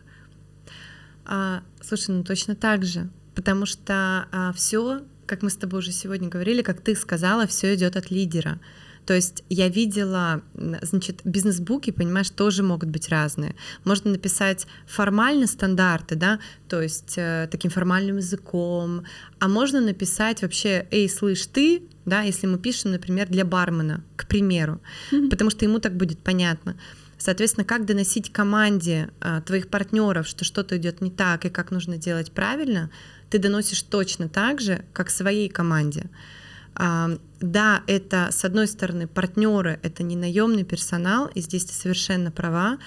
[1.25, 5.93] А, слушай, ну точно так же, потому что а, все, как мы с тобой уже
[5.93, 8.61] сегодня говорили, как ты сказала, все идет от лидера.
[9.07, 13.55] То есть я видела, значит, бизнес-буки, понимаешь, тоже могут быть разные.
[13.85, 16.39] Можно написать формально стандарты, да,
[16.69, 19.05] то есть э, таким формальным языком,
[19.39, 24.27] а можно написать вообще, эй, слышь, ты, да, если мы пишем, например, для бармена, к
[24.27, 24.81] примеру,
[25.11, 25.29] mm-hmm.
[25.29, 26.77] потому что ему так будет понятно.
[27.19, 31.97] Соответственно, как доносить команде а, твоих партнеров, что что-то идет не так и как нужно
[31.97, 32.91] делать правильно,
[33.31, 36.11] ты доносишь точно так же, как своей команде.
[36.77, 42.79] Да, это, с одной стороны, партнеры, это не наемный персонал, и здесь ты совершенно права.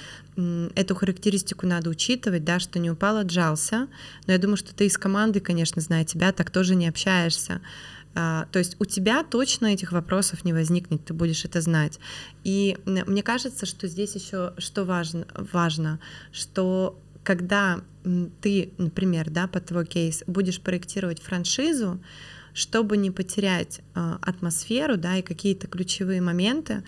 [0.75, 3.87] Эту характеристику надо учитывать, да, что не упал, отжался.
[4.25, 7.61] Но я думаю, что ты из команды, конечно, зная тебя, так тоже не общаешься.
[8.15, 11.99] А, то есть у тебя точно этих вопросов не возникнет, ты будешь это знать.
[12.43, 15.99] И мне кажется, что здесь еще что важно, важно
[16.31, 17.81] что когда
[18.41, 21.99] ты, например, да, под твой кейс, будешь проектировать франшизу,
[22.57, 26.83] чтобы не потерять э, атмосферу, да, и какие-то ключевые моменты,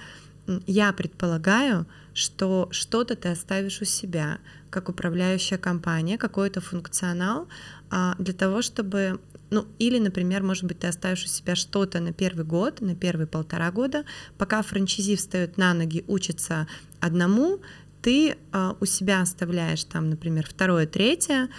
[0.65, 4.39] я предполагаю, что что-то ты оставишь у себя,
[4.71, 7.47] как управляющая компания, какой-то функционал
[7.91, 9.19] э, для того, чтобы
[9.51, 13.27] ну, или, например, может быть, ты оставишь у себя что-то на первый год, на первые
[13.27, 14.05] полтора года,
[14.39, 16.67] пока франчизи встает на ноги, учится
[16.99, 17.59] одному,
[18.01, 21.49] ты э, у себя оставляешь там, например, второе, третье,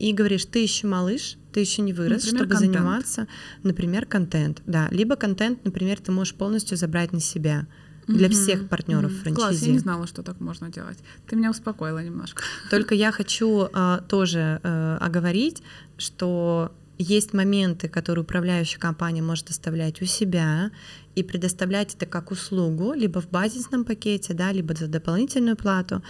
[0.00, 2.74] и говоришь, ты еще малыш, ты еще не вырос, например, чтобы контент.
[2.74, 3.26] заниматься,
[3.62, 7.66] например, контент, да, либо контент, например, ты можешь полностью забрать на себя
[8.06, 9.34] для mm всех партнеров mm франчайзи.
[9.36, 10.98] Класс, я не знала, что так можно делать.
[11.26, 12.42] Ты меня успокоила немножко.
[12.70, 15.62] Только я хочу э, тоже э, оговорить,
[15.96, 16.72] что
[17.02, 20.70] есть моменты, которые управляющая компания может оставлять у себя
[21.14, 26.02] и предоставлять это как услугу, либо в базисном пакете, да, либо за дополнительную плату.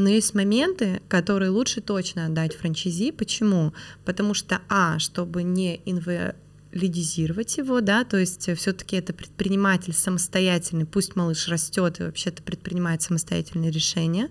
[0.00, 3.10] Но есть моменты, которые лучше точно отдать франчайзи.
[3.10, 3.74] Почему?
[4.06, 11.16] Потому что, а, чтобы не инвалидизировать его, да, то есть все-таки это предприниматель самостоятельный, пусть
[11.16, 14.30] малыш растет и вообще-то предпринимает самостоятельные решения.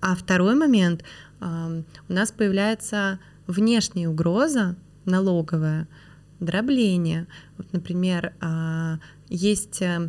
[0.00, 1.02] А второй момент,
[1.40, 1.82] у
[2.12, 5.88] нас появляется внешняя угроза налоговая,
[6.38, 7.26] дробление.
[7.58, 10.08] Вот, например, а, есть э,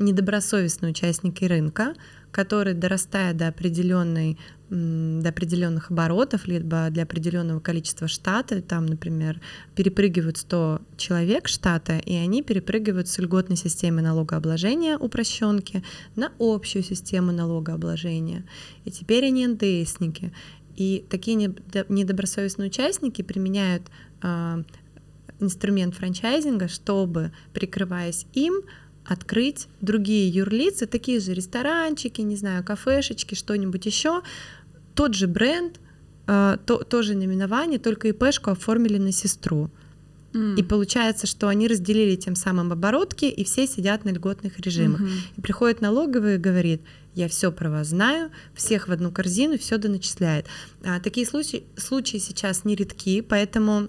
[0.00, 1.94] недобросовестные участники рынка,
[2.34, 4.36] которые, дорастая до определенной
[4.70, 9.40] до определенных оборотов, либо для определенного количества штата, там, например,
[9.76, 15.84] перепрыгивают 100 человек штата, и они перепрыгивают с льготной системы налогообложения упрощенки
[16.16, 18.44] на общую систему налогообложения.
[18.84, 20.32] И теперь они НДСники.
[20.74, 23.84] И такие недобросовестные участники применяют
[24.22, 24.64] э,
[25.38, 28.62] инструмент франчайзинга, чтобы, прикрываясь им,
[29.04, 34.22] открыть другие юрлицы, такие же ресторанчики, не знаю, кафешечки, что-нибудь еще,
[34.94, 35.80] тот же бренд,
[36.26, 39.70] э, то, тоже наименование, только ИПшку оформили на сестру.
[40.32, 40.56] Mm.
[40.56, 45.00] И получается, что они разделили тем самым оборотки, и все сидят на льготных режимах.
[45.00, 45.20] Mm-hmm.
[45.36, 46.82] И приходит налоговый и говорит,
[47.14, 50.46] я все про вас знаю, всех в одну корзину, все доначисляет.
[50.84, 53.88] А, такие случаи, случаи сейчас не редки, поэтому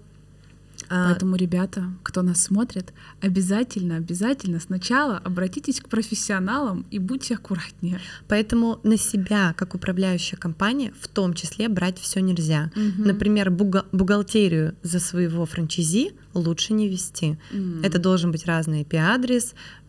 [0.90, 8.00] Поэтому, ребята, кто нас смотрит, обязательно, обязательно сначала обратитесь к профессионалам и будьте аккуратнее.
[8.28, 12.72] Поэтому на себя, как управляющая компания, в том числе брать все нельзя.
[12.76, 13.08] Угу.
[13.08, 17.38] Например, бухгалтерию за своего франчайзи лучше не вести.
[17.52, 17.84] Угу.
[17.84, 19.85] Это должен быть разный IP-адрес, а,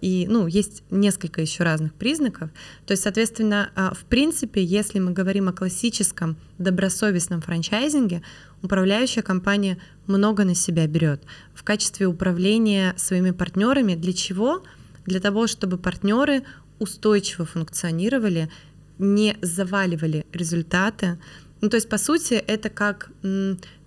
[0.00, 2.50] и, ну, есть несколько еще разных признаков.
[2.86, 8.22] То есть, соответственно, а, в принципе, если мы говорим о классическом добросовестном франчайзинге,
[8.62, 11.22] управляющая компания много на себя берет
[11.54, 13.94] в качестве управления своими партнерами.
[13.94, 14.62] Для чего?
[15.04, 16.44] Для того, чтобы партнеры
[16.78, 18.48] устойчиво функционировали,
[18.98, 21.18] не заваливали результаты.
[21.60, 23.10] Ну, то есть, по сути, это как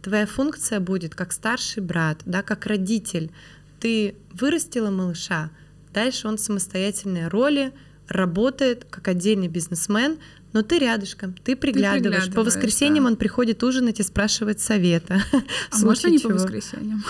[0.02, 3.32] твоя функция будет как старший брат, да, как родитель.
[3.80, 5.52] Ты вырастила малыша,
[5.94, 7.74] дальше он в самостоятельной роли,
[8.08, 10.18] работает как отдельный бизнесмен,
[10.56, 12.28] но ты рядышком, ты приглядываешь.
[12.28, 13.12] Ты по воскресеньям да.
[13.12, 15.22] он приходит ужинать и спрашивает совета.
[15.72, 17.04] А можно не по воскресеньям?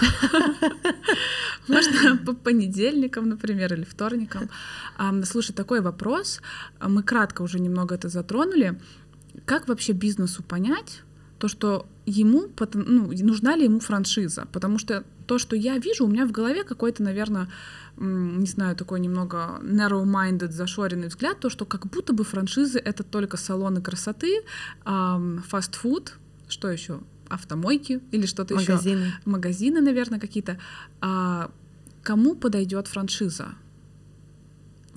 [1.68, 4.50] Можно по понедельникам, например, или вторникам.
[5.26, 6.42] Слушай, такой вопрос.
[6.80, 8.80] Мы кратко уже немного это затронули.
[9.46, 11.02] Как вообще бизнесу понять,
[11.40, 16.08] то, что ему, ну, нужна ли ему франшиза, потому что то, что я вижу, у
[16.08, 17.50] меня в голове какой-то, наверное,
[17.98, 23.38] не знаю, такой немного narrow-minded, зашоренный взгляд, то, что как будто бы франшизы— это только
[23.38, 24.42] салоны красоты,
[24.84, 26.14] фастфуд,
[26.48, 27.00] что еще,
[27.30, 28.74] автомойки или что-то еще.
[28.74, 29.14] Магазины.
[29.26, 30.60] Магазины, наверное, какие-то.
[31.02, 31.50] А
[32.04, 33.56] кому подойдет франшиза?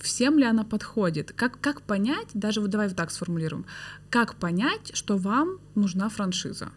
[0.00, 1.32] всем ли она подходит?
[1.32, 3.66] Как, как понять, даже вот давай вот так сформулируем,
[4.10, 6.70] как понять, что вам нужна франшиза?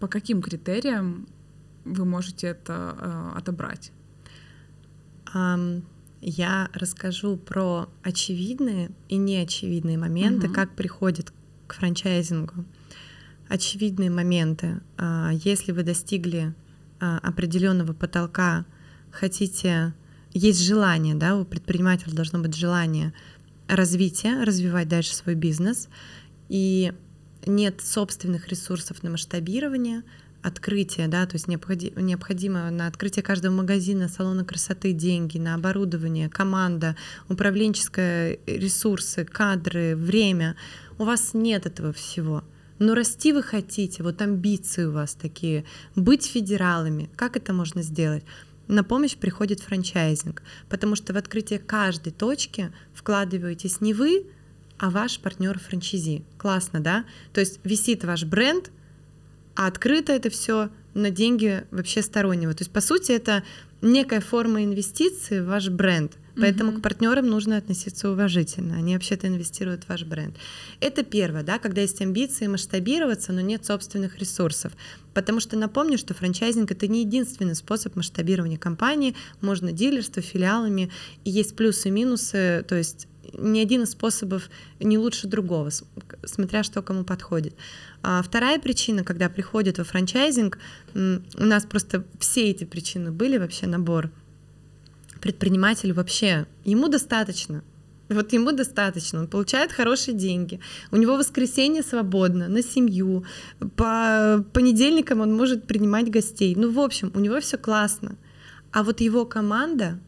[0.00, 1.26] По каким критериям
[1.84, 3.92] вы можете это э, отобрать?
[6.26, 10.54] Я расскажу про очевидные и неочевидные моменты, угу.
[10.54, 11.34] как приходит
[11.66, 12.64] к франчайзингу.
[13.48, 14.80] Очевидные моменты.
[14.96, 16.54] Uh, если вы достигли
[17.00, 18.64] uh, определенного потолка,
[19.10, 19.92] хотите,
[20.32, 23.12] есть желание, да, у предпринимателя должно быть желание
[23.68, 25.90] развития, развивать дальше свой бизнес,
[26.48, 26.94] и
[27.44, 30.04] нет собственных ресурсов на масштабирование,
[30.44, 36.28] открытие, да, то есть необходимо, необходимо на открытие каждого магазина, салона красоты деньги, на оборудование,
[36.28, 36.96] команда,
[37.30, 40.54] управленческие ресурсы, кадры, время.
[40.98, 42.44] У вас нет этого всего.
[42.78, 45.64] Но расти вы хотите, вот амбиции у вас такие,
[45.96, 47.08] быть федералами.
[47.16, 48.24] Как это можно сделать?
[48.68, 54.26] На помощь приходит франчайзинг, потому что в открытие каждой точки вкладываетесь не вы,
[54.78, 56.24] а ваш партнер франчайзи.
[56.36, 57.06] Классно, да?
[57.32, 58.70] То есть висит ваш бренд,
[59.54, 62.54] а открыто это все на деньги вообще стороннего.
[62.54, 63.42] То есть, по сути, это
[63.82, 66.16] некая форма инвестиции в ваш бренд.
[66.36, 66.78] Поэтому mm-hmm.
[66.78, 68.76] к партнерам нужно относиться уважительно.
[68.76, 70.36] Они вообще-то инвестируют в ваш бренд.
[70.80, 74.72] Это первое, да, когда есть амбиции масштабироваться, но нет собственных ресурсов.
[75.12, 79.14] Потому что напомню, что франчайзинг это не единственный способ масштабирования компании.
[79.40, 80.90] Можно дилерство, филиалами,
[81.24, 82.64] и есть плюсы и минусы.
[82.66, 84.50] То есть ни один из способов
[84.80, 85.70] не лучше другого,
[86.24, 87.54] смотря что кому подходит.
[88.02, 90.58] А вторая причина, когда приходит во франчайзинг,
[90.94, 94.10] у нас просто все эти причины были вообще набор.
[95.20, 97.64] Предприниматель вообще, ему достаточно,
[98.10, 100.60] вот ему достаточно, он получает хорошие деньги,
[100.90, 103.24] у него воскресенье свободно на семью,
[103.76, 106.54] по понедельникам он может принимать гостей.
[106.54, 108.16] Ну, в общем, у него все классно.
[108.70, 109.98] А вот его команда,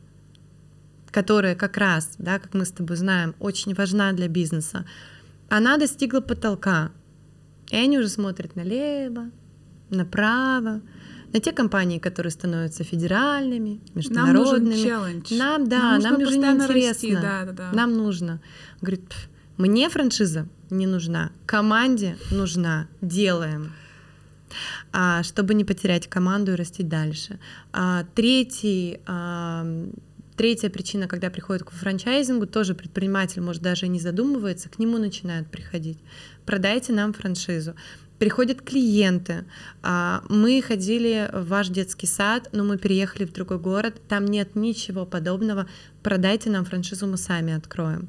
[1.16, 4.84] которая как раз, да, как мы с тобой знаем, очень важна для бизнеса,
[5.48, 6.90] она достигла потолка.
[7.70, 9.30] И они уже смотрят налево,
[9.88, 10.82] направо,
[11.32, 14.58] на те компании, которые становятся федеральными, международными.
[14.58, 15.38] Нам нужен челлендж.
[15.38, 17.20] Нам, да, нам, нам уже не интересно.
[17.22, 17.70] да, да, да.
[17.72, 18.42] Нам нужно.
[18.82, 19.14] Говорит,
[19.56, 23.72] мне франшиза не нужна, команде нужна, делаем.
[24.92, 27.38] А, чтобы не потерять команду и расти дальше.
[27.72, 29.64] А, третий а,
[30.36, 35.48] Третья причина, когда приходит к франчайзингу, тоже предприниматель, может, даже не задумывается, к нему начинают
[35.48, 35.98] приходить.
[36.44, 37.74] Продайте нам франшизу.
[38.18, 39.44] Приходят клиенты.
[39.82, 44.00] А, мы ходили в ваш детский сад, но мы переехали в другой город.
[44.08, 45.66] Там нет ничего подобного.
[46.02, 48.08] Продайте нам франшизу, мы сами откроем.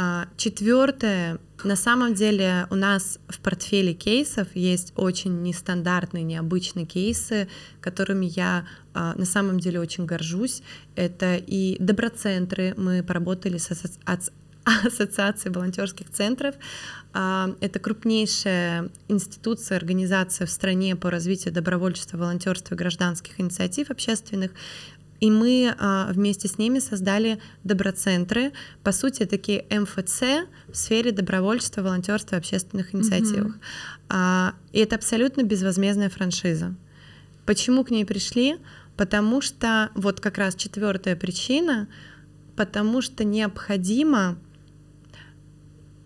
[0.00, 7.48] А, Четвертое, на самом деле у нас в портфеле кейсов есть очень нестандартные, необычные кейсы,
[7.80, 10.62] которыми я а, на самом деле очень горжусь.
[10.94, 13.72] Это и доброцентры, мы поработали с
[14.64, 16.54] Ассоциацией волонтерских центров.
[17.12, 24.52] А, это крупнейшая институция, организация в стране по развитию добровольчества, волонтерства и гражданских инициатив общественных.
[25.20, 28.52] И мы а, вместе с ними создали доброцентры,
[28.82, 33.54] по сути, такие МФЦ в сфере добровольчества, волонтерства и общественных инициатив.
[34.08, 34.54] Mm-hmm.
[34.72, 36.74] И это абсолютно безвозмездная франшиза.
[37.46, 38.58] Почему к ней пришли?
[38.96, 41.88] Потому что вот как раз четвертая причина,
[42.56, 44.38] потому что необходимо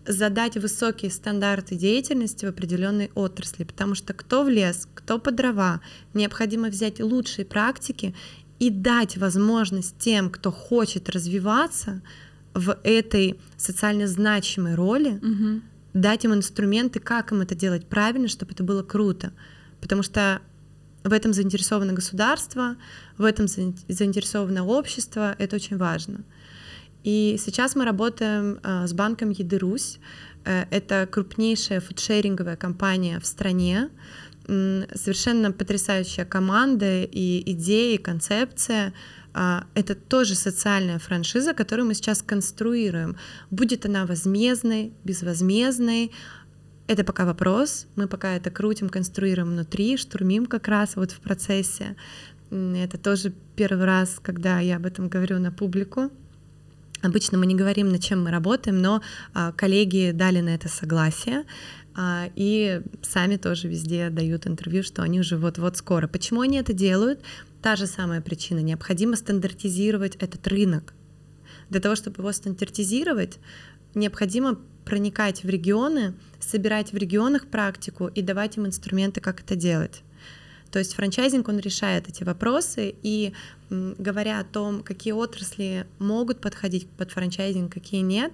[0.05, 5.81] задать высокие стандарты деятельности в определенной отрасли, потому что кто в лес, кто по дрова,
[6.13, 8.13] необходимо взять лучшие практики
[8.65, 12.01] и дать возможность тем, кто хочет развиваться
[12.53, 15.61] в этой социально значимой роли, Мгм.
[15.93, 19.31] дать им инструменты, как им это делать правильно, чтобы это было круто.
[19.81, 20.39] Потому что
[21.03, 22.75] в этом заинтересовано государство,
[23.17, 26.17] в этом заин- заинтересовано общество, это очень важно.
[27.03, 29.99] И сейчас мы работаем э, с банком Еды Русь.
[30.45, 33.89] Э, Это крупнейшая фудшеринговая компания в стране.
[34.45, 38.93] Совершенно потрясающая команда и идеи, и концепция.
[39.33, 43.15] А, Это тоже социальная франшиза, которую мы сейчас конструируем.
[43.49, 46.11] Будет она возмездной, безвозмездной,
[46.87, 47.87] это пока вопрос.
[47.95, 51.95] Мы пока это крутим, конструируем внутри, штурмим как раз вот в процессе.
[52.51, 56.11] Это тоже первый раз, когда я об этом говорю на публику.
[57.01, 59.01] Обычно мы не говорим, над чем мы работаем, но
[59.33, 61.43] а, коллеги дали на это согласие.
[61.95, 66.07] А, И сами тоже везде дают интервью, что они уже вот-вот скоро.
[66.07, 67.21] Почему они это делают?
[67.61, 68.59] Та же самая причина.
[68.59, 70.93] Необходимо стандартизировать этот рынок.
[71.69, 73.39] Для того, чтобы его стандартизировать,
[73.95, 80.03] необходимо проникать в регионы, собирать в регионах практику и давать им инструменты, как это делать.
[80.71, 83.33] То есть франчайзинг, он решает эти вопросы, и
[83.69, 88.33] говоря о том, какие отрасли могут подходить под франчайзинг, какие нет,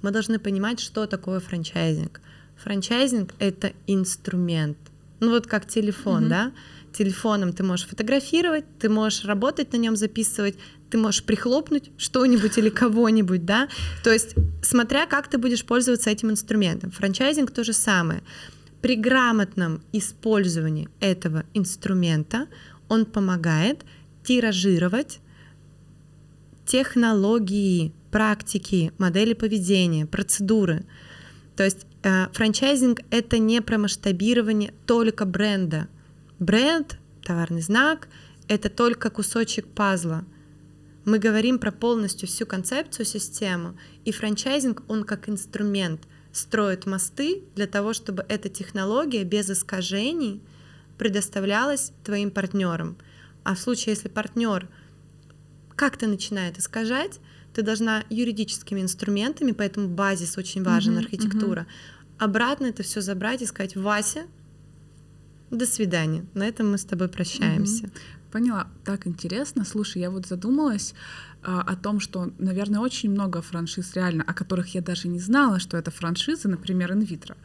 [0.00, 2.20] мы должны понимать, что такое франчайзинг.
[2.62, 4.76] Франчайзинг— это инструмент.
[5.20, 6.28] Ну вот как телефон, Мгм.
[6.28, 6.52] да?
[6.92, 10.56] Телефоном ты можешь фотографировать, ты можешь работать на нем, записывать,
[10.90, 13.68] ты можешь прихлопнуть что-нибудь или кого-нибудь, да?
[14.02, 16.90] То есть смотря как ты будешь пользоваться этим инструментом.
[16.90, 18.22] Франчайзинг то же самое.
[18.82, 22.46] При грамотном использовании этого инструмента
[22.88, 23.84] он помогает
[24.24, 25.20] тиражировать
[26.66, 30.84] технологии, практики, модели поведения, процедуры.
[31.56, 35.88] То есть франчайзинг— это не про масштабирование только бренда.
[36.38, 38.08] Бренд, товарный знак—
[38.48, 40.24] это только кусочек пазла.
[41.04, 47.66] Мы говорим про полностью всю концепцию, систему, и франчайзинг, он как инструмент строит мосты для
[47.66, 50.42] того, чтобы эта технология без искажений
[50.98, 52.96] предоставлялась твоим партнерам.
[53.42, 54.68] А в случае, если партнер
[55.74, 57.20] как-то начинает искажать,
[57.54, 61.66] ты должна юридическими инструментами, поэтому базис очень важен, Мгм, архитектура,
[62.18, 64.26] обратно это все забрать и сказать, Вася,
[65.50, 66.24] до свидания.
[66.34, 67.90] На этом мы с тобой прощаемся.
[68.30, 68.68] Поняла.
[68.84, 69.64] Так интересно.
[69.64, 70.94] Слушай, я вот задумалась
[71.42, 75.58] а, о том, что, наверное, очень много франшиз реально, о которых я даже не знала,
[75.58, 77.36] что это франшизы, например, инвитро.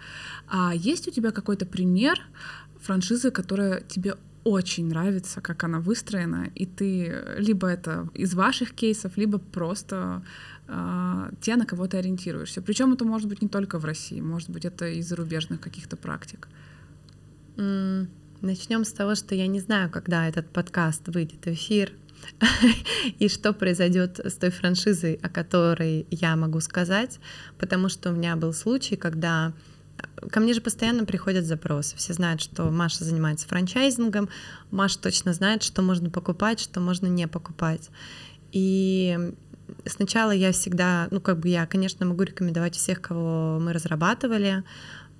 [0.48, 2.20] А есть у тебя какой-то пример
[2.80, 4.16] франшизы, которая тебе
[4.46, 10.22] очень нравится, как она выстроена, и ты э, либо это из ваших кейсов, либо просто
[10.68, 12.62] а, те, на кого ты ориентируешься.
[12.62, 16.48] Причем это может быть не только в России, может быть это из зарубежных каких-то практик.
[17.56, 21.92] Начнем с того, что я не знаю, когда этот подкаст выйдет в эфир
[23.20, 27.20] и что произойдет с той франшизой, о которой я могу сказать,
[27.58, 29.75] потому что у меня был случай, когда э,
[30.32, 31.96] ко мне же постоянно приходят запросы.
[31.98, 34.30] Все знают, что Маша занимается франчайзингом,
[34.72, 37.90] Маша точно знает, что можно покупать, что можно не покупать.
[38.52, 39.34] И
[39.86, 44.64] сначала я всегда, ну как бы я, конечно, могу рекомендовать всех, кого мы разрабатывали,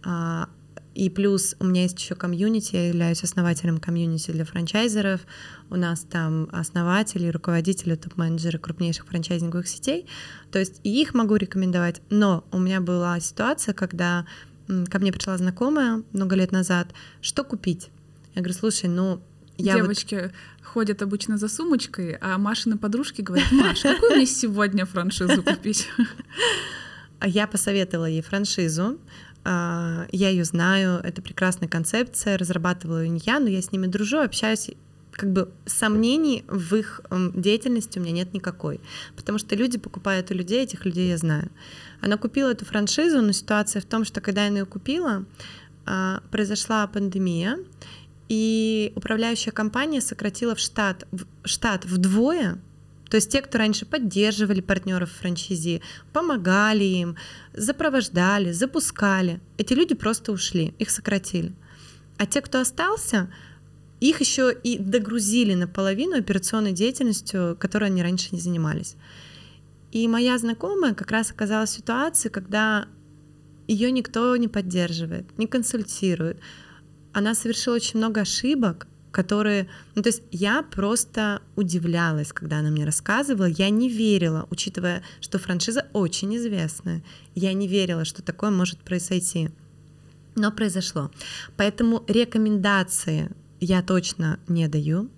[0.04, 0.50] а,
[0.96, 5.20] и плюс у меня есть еще комьюнити, я являюсь основателем комьюнити для франчайзеров.
[5.70, 10.08] У нас там основатели, руководители, топ-менеджеры крупнейших франчайзинговых сетей.
[10.52, 12.02] То есть и их могу рекомендовать.
[12.10, 14.26] Но у меня была ситуация, когда
[14.68, 16.88] ко мне пришла знакомая много лет назад,
[17.22, 17.90] что купить?
[18.34, 19.22] Я говорю, слушай, ну
[19.58, 24.86] я вот Девочки ходят обычно за сумочкой, а Машины подружки говорят, Маш, какую мне сегодня
[24.86, 25.88] франшизу купить?
[27.20, 29.00] А Я посоветовала ей франшизу.
[29.46, 33.88] а, Я ее знаю, это прекрасная концепция, разрабатывала ее не я, но я с ними
[33.88, 34.70] дружу, общаюсь.
[35.16, 38.82] Как бы сомнений в их м, деятельности у меня нет никакой.
[39.16, 41.50] Потому что люди покупают у людей, этих людей я знаю.
[42.02, 45.26] Она купила эту франшизу, но ситуация в том, что когда она ее купила,
[45.86, 47.58] а, произошла пандемия,
[48.28, 52.60] и управляющая компания сократила в штат, в штат вдвое,
[53.10, 57.16] то есть те, кто раньше поддерживали партнеров франчайзи, помогали им,
[57.54, 61.54] запровождали, запускали, эти люди просто ушли, их сократили.
[62.18, 63.32] А те, кто остался,
[64.10, 68.96] их еще и догрузили наполовину операционной деятельностью, которой они раньше не занимались.
[69.92, 72.88] И моя знакомая как раз оказалась в ситуации, когда
[73.68, 76.40] ее никто не поддерживает, не консультирует.
[77.14, 79.70] Она совершила очень много ошибок, которые...
[79.96, 83.46] Ну, то есть я просто удивлялась, когда она мне рассказывала.
[83.46, 87.02] Я не верила, учитывая, что франшиза очень известная.
[87.34, 89.50] Я не верила, что такое может произойти.
[90.36, 91.12] Но произошло.
[91.56, 93.32] Поэтому рекомендации
[93.66, 95.10] я точно не даю.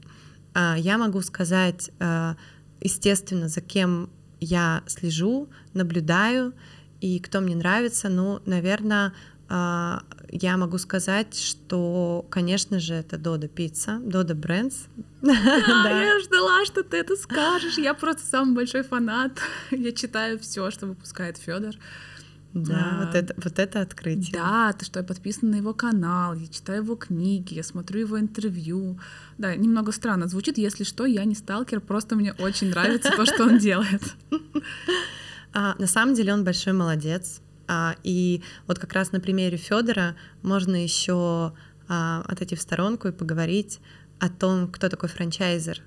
[0.54, 2.36] А, я могу сказать, э,
[2.80, 6.54] естественно, за кем я слежу, наблюдаю,
[7.02, 9.14] и кто мне нравится, ну, наверное,
[9.50, 14.86] а, я могу сказать, что, конечно же, это Дода Пицца, Дода Брендс.
[15.22, 17.78] Да, я ждала, что ты это скажешь.
[17.78, 19.40] Я просто самый большой фанат.
[19.72, 21.76] Я читаю все, что выпускает Федор.
[22.54, 24.32] Да, вот, это, вот это открытие.
[24.34, 28.20] Да, то, что я подписана на его канал, я читаю его книги, я смотрю его
[28.20, 29.00] интервью.
[29.38, 30.58] Да, немного странно звучит.
[30.58, 34.02] Если что, я не сталкер, просто мне очень нравится то, что он делает.
[35.54, 37.42] А, на самом деле он большой молодец.
[37.68, 41.54] А, и вот как раз на примере Федора можно еще
[41.88, 43.80] а, отойти в сторонку и поговорить
[44.20, 45.82] о том, кто такой франчайзер.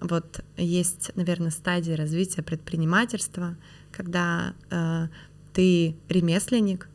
[0.00, 3.56] Вот есть, наверное, стадия развития предпринимательства,
[3.92, 5.06] когда э,
[5.52, 6.88] ты ремесленник.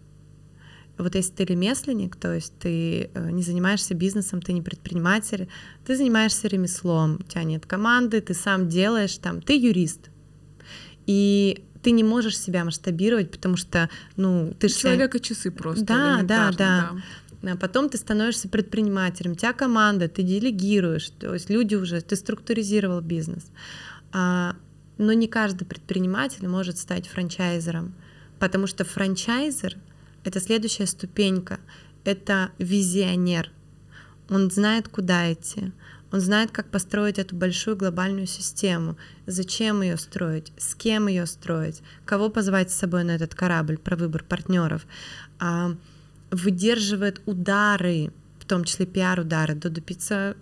[0.98, 5.48] Вот если ты ремесленник, то есть ты э, не занимаешься бизнесом, ты не предприниматель,
[5.86, 10.10] ты занимаешься ремеслом, у тебя нет команды, ты сам делаешь там, ты юрист.
[11.06, 14.76] И ты не можешь себя масштабировать, потому что, ну, ты же...
[14.76, 15.86] Человека часы просто.
[15.86, 16.92] Да, да, да.
[17.44, 22.16] А потом ты становишься предпринимателем, у тебя команда, ты делегируешь, то есть люди уже, ты
[22.16, 23.46] структуризировал бизнес.
[24.12, 24.56] А,
[24.98, 27.94] но не каждый предприниматель может стать франчайзером,
[28.40, 29.76] потому что франчайзер—
[30.24, 31.60] это следующая ступенька,
[32.04, 33.52] это визионер.
[34.30, 35.72] Он знает, куда идти,
[36.12, 41.82] он знает, как построить эту большую глобальную систему, зачем ее строить, с кем ее строить,
[42.06, 44.86] кого позвать с собой на этот корабль, про выбор партнеров,
[45.40, 45.76] а,
[46.32, 49.56] выдерживает удары, в том числе пиар-удары.
[49.56, 50.38] Додо Пицца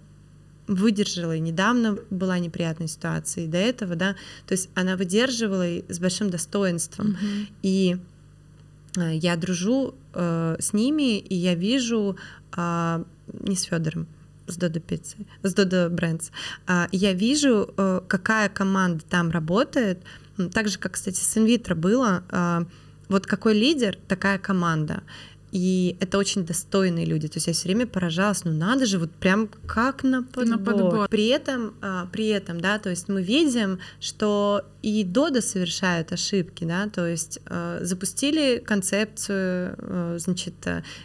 [0.67, 4.15] выдержала, и недавно была неприятная ситуация, и до этого, да,
[4.47, 7.09] то есть она выдерживала и с большим достоинством.
[7.11, 7.47] Mm-hmm.
[7.61, 7.97] И
[8.97, 12.17] э, я дружу э, с ними, и я вижу
[12.55, 13.03] э,
[13.41, 14.07] не с Федором,
[14.47, 16.29] с Додо Пиццы, с Додо Брендс.
[16.91, 19.99] Я вижу, э, какая команда там работает,
[20.53, 22.23] так же, как, кстати, с инвитро было.
[22.29, 22.65] А,
[23.07, 25.03] вот какой лидер, такая команда.
[25.51, 27.27] И это очень достойные люди.
[27.27, 30.45] То есть я все время поражалась, ну надо же, вот прям как на подбор.
[30.45, 31.07] На подбор.
[31.07, 36.65] При этом, а, при этом, да, то есть мы видим, что и Дода совершают ошибки,
[36.65, 40.55] да, то есть а, запустили концепцию, а, значит,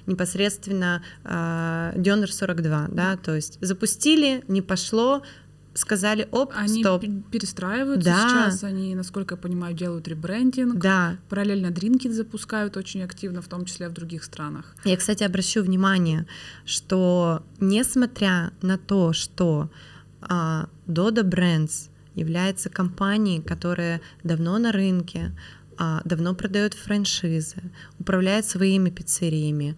[0.06, 5.22] непосредственно Дёнер 42, да, то есть запустили, не пошло,
[5.74, 7.04] сказали, оп, они стоп.
[7.30, 8.28] перестраиваются да.
[8.28, 11.16] сейчас, они, насколько я понимаю, делают ребрендинг, да.
[11.28, 14.74] параллельно дринки запускают очень активно, в том числе в других странах.
[14.84, 16.26] Я, кстати, обращу внимание,
[16.64, 19.70] что несмотря на то, что
[20.22, 25.32] а, Dodo Brands является компанией, которая давно на рынке,
[25.78, 27.62] а, давно продает франшизы,
[27.98, 29.76] управляет своими пиццериями,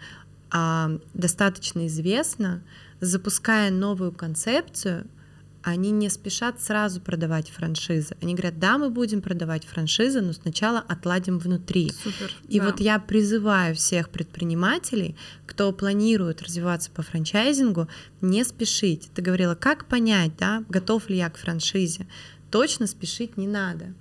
[0.50, 2.62] а, достаточно известна,
[3.00, 5.06] запуская новую концепцию—
[5.62, 8.16] они не спешат сразу продавать франшизы.
[8.20, 11.90] Они говорят, да, мы будем продавать франшизы, но сначала отладим внутри.
[11.90, 12.66] Супер, И да.
[12.66, 17.88] вот я призываю всех предпринимателей, кто планирует развиваться по франчайзингу,
[18.20, 19.10] не спешить.
[19.14, 22.06] Ты говорила, как понять, да, готов ли я к франшизе?
[22.50, 23.94] Точно спешить не надо.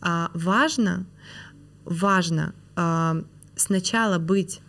[0.00, 1.06] А, важно,
[1.84, 3.22] важно а,
[3.54, 4.60] сначала быть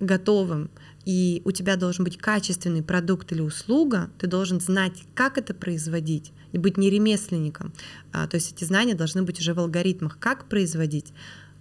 [0.00, 0.70] готовым
[1.04, 6.32] и у тебя должен быть качественный продукт или услуга, ты должен знать, как это производить,
[6.52, 7.72] и быть не ремесленником.
[8.12, 11.12] А, то есть эти знания должны быть уже в алгоритмах, как производить,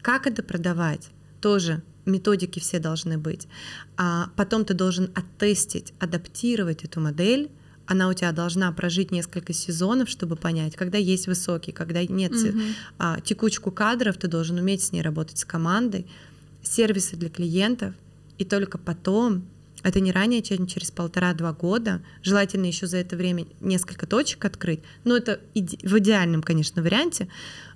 [0.02, 3.48] как это продавать, тоже методики все должны быть.
[3.98, 7.50] А потом ты должен оттестить, адаптировать эту модель,
[7.88, 12.32] она у тебя должна прожить несколько сезонов, чтобы понять, когда есть высокий, когда нет.
[12.32, 12.74] Mm-hmm.
[13.00, 16.08] а, текучку кадров, ты должен уметь с ней работать с командой,
[16.62, 17.96] сервисы для клиентов—
[18.42, 19.46] и только потом,
[19.84, 24.80] это не ранее, чем через полтора-два года, желательно еще за это время несколько точек открыть,
[25.04, 27.28] но это в идеальном, конечно, варианте,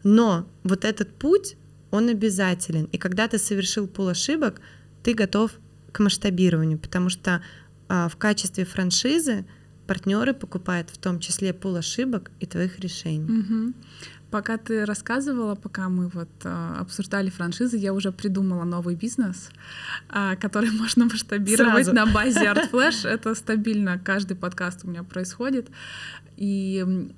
[0.04, 1.56] но вот этот путь,
[1.92, 2.86] он обязателен.
[2.86, 4.60] И когда ты совершил пол ошибок,
[5.04, 5.52] ты готов
[5.92, 7.44] к масштабированию, потому что
[7.88, 9.46] а, в качестве франшизы
[9.86, 13.40] партнеры покупают в том числе пол ошибок и твоих решений.
[13.40, 13.74] Угу.
[14.32, 19.50] Пока ты рассказывала, пока мы вот э, обсуждали франшизы, я уже придумала новый бизнес,
[20.10, 21.94] э, который можно масштабировать Сразу.
[21.94, 23.08] на базе Art Flash.
[23.08, 25.68] Это стабильно, каждый подкаст у меня происходит.
[26.38, 27.10] И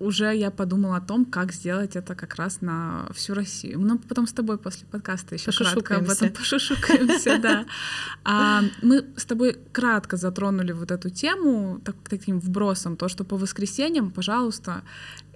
[0.00, 3.80] уже я подумала о том, как сделать это как раз на всю Россию.
[3.80, 7.66] Ну, потом с тобой после подкаста еще кратко об этом пошушукаемся, да.
[8.24, 13.36] А, мы с тобой кратко затронули вот эту тему так, таким вбросом, то, что по
[13.36, 14.82] воскресеньям, пожалуйста,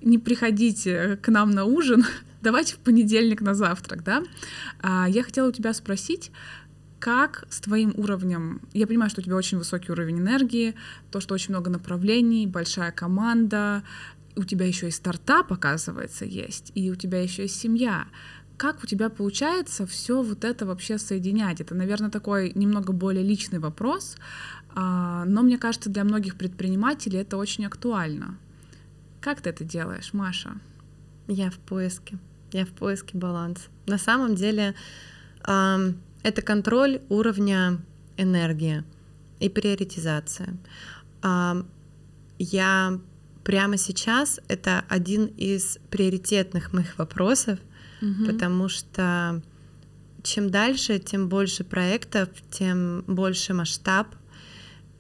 [0.03, 2.05] не приходите к нам на ужин,
[2.43, 4.23] давайте в понедельник на завтрак, да.
[4.81, 6.31] А, я хотела у тебя спросить,
[7.03, 10.77] как с твоим уровнем, я понимаю, что у тебя очень высокий уровень энергии,
[11.11, 13.83] то, что очень много направлений, большая команда,
[14.37, 18.07] у тебя еще и стартап, оказывается, есть, и у тебя еще есть семья.
[18.57, 21.61] Как у тебя получается все вот это вообще соединять?
[21.61, 24.17] Это, наверное, такой немного более личный вопрос,
[24.75, 28.39] а, но мне кажется, для многих предпринимателей это очень актуально.
[29.21, 30.55] Как ты это делаешь, Маша?
[31.29, 32.19] Я в поиске.
[32.53, 33.69] Я в поиске баланса.
[33.87, 34.75] На самом деле
[35.45, 37.79] это контроль уровня
[38.17, 38.85] энергии
[39.41, 40.57] и приоритизация.
[42.39, 43.01] Я
[43.45, 47.59] прямо сейчас это один из приоритетных моих вопросов,
[48.01, 48.27] угу.
[48.27, 49.43] потому что
[50.23, 54.09] чем дальше, тем больше проектов, тем больше масштаб,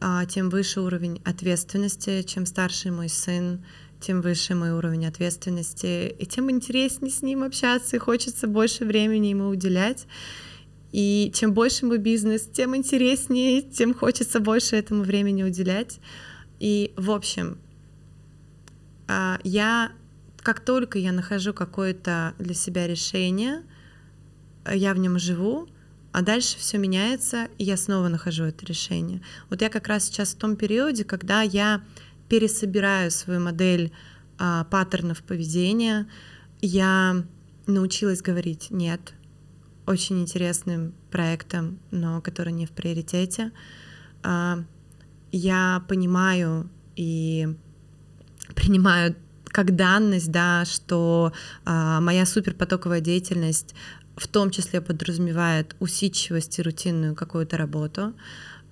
[0.00, 3.64] а, тем выше уровень ответственности, чем старше мой сын,
[4.00, 9.28] тем выше мой уровень ответственности, и тем интереснее с ним общаться, и хочется больше времени
[9.28, 10.06] ему уделять.
[10.90, 16.00] И чем больше мой бизнес, тем интереснее, тем хочется больше этому времени уделять.
[16.58, 17.58] И, в общем,
[19.08, 19.92] я,
[20.38, 23.62] как только я нахожу какое-то для себя решение,
[24.70, 25.68] я в нем живу,
[26.12, 29.22] а дальше все меняется, и я снова нахожу это решение.
[29.50, 31.82] Вот я как раз сейчас в том периоде, когда я
[32.28, 33.92] пересобираю свою модель
[34.38, 36.06] а, паттернов поведения,
[36.60, 37.24] я
[37.66, 39.14] научилась говорить нет
[39.86, 43.52] очень интересным проектам, но которые не в приоритете.
[44.22, 44.62] А,
[45.32, 47.56] я понимаю и
[48.54, 51.32] принимаю как данность, да, что
[51.64, 53.74] а, моя суперпотоковая деятельность
[54.16, 58.14] в том числе подразумевает усидчивость и рутинную какую-то работу.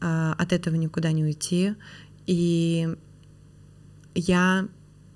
[0.00, 1.74] А, от этого никуда не уйти.
[2.26, 2.88] И
[4.14, 4.68] я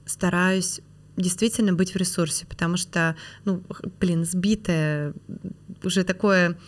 [0.05, 0.81] стараюсь
[1.17, 3.63] действительно быть в ресурсе, потому что, ну,
[4.01, 5.15] блин, сбитое
[5.83, 6.59] уже такое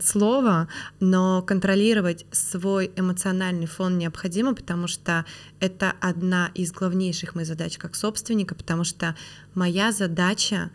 [0.00, 0.68] слово,
[1.00, 5.24] но контролировать свой эмоциональный фон необходимо, потому что
[5.60, 9.14] это одна из главнейших моих задач как собственника, потому что
[9.54, 10.70] моя задача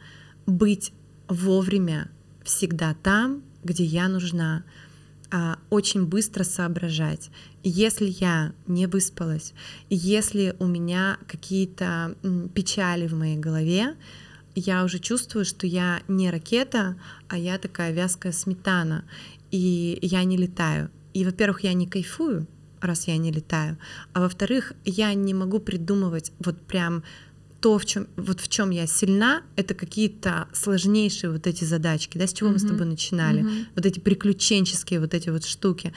[0.45, 0.93] быть
[1.27, 2.09] вовремя
[2.43, 4.63] всегда там, где я нужна,
[5.33, 7.29] а, очень быстро соображать.
[7.63, 9.53] Если я не выспалась,
[9.89, 12.15] если у меня какие-то
[12.53, 13.95] печали в моей голове,
[14.55, 16.95] я уже чувствую, что я не ракета,
[17.27, 19.05] а я такая вязкая сметана,
[19.51, 20.89] и я не летаю.
[21.13, 22.47] И, во-первых, я не кайфую,
[22.79, 23.77] раз я не летаю,
[24.13, 27.03] а во-вторых, я не могу придумывать вот прям
[27.59, 32.25] то, в чем вот в чем я сильна, это какие-то сложнейшие вот эти задачки, да,
[32.25, 32.53] с чего mm-hmm.
[32.53, 33.65] мы с тобой начинали, mm-hmm.
[33.75, 35.93] вот эти приключенческие вот эти вот штуки.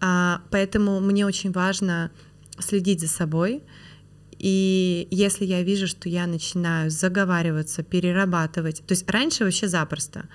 [0.00, 2.12] А, поэтому мне очень важно
[2.60, 3.62] следить за собой.
[4.38, 10.28] И если я вижу, что я начинаю заговариваться, перерабатывать, то есть раньше вообще запросто,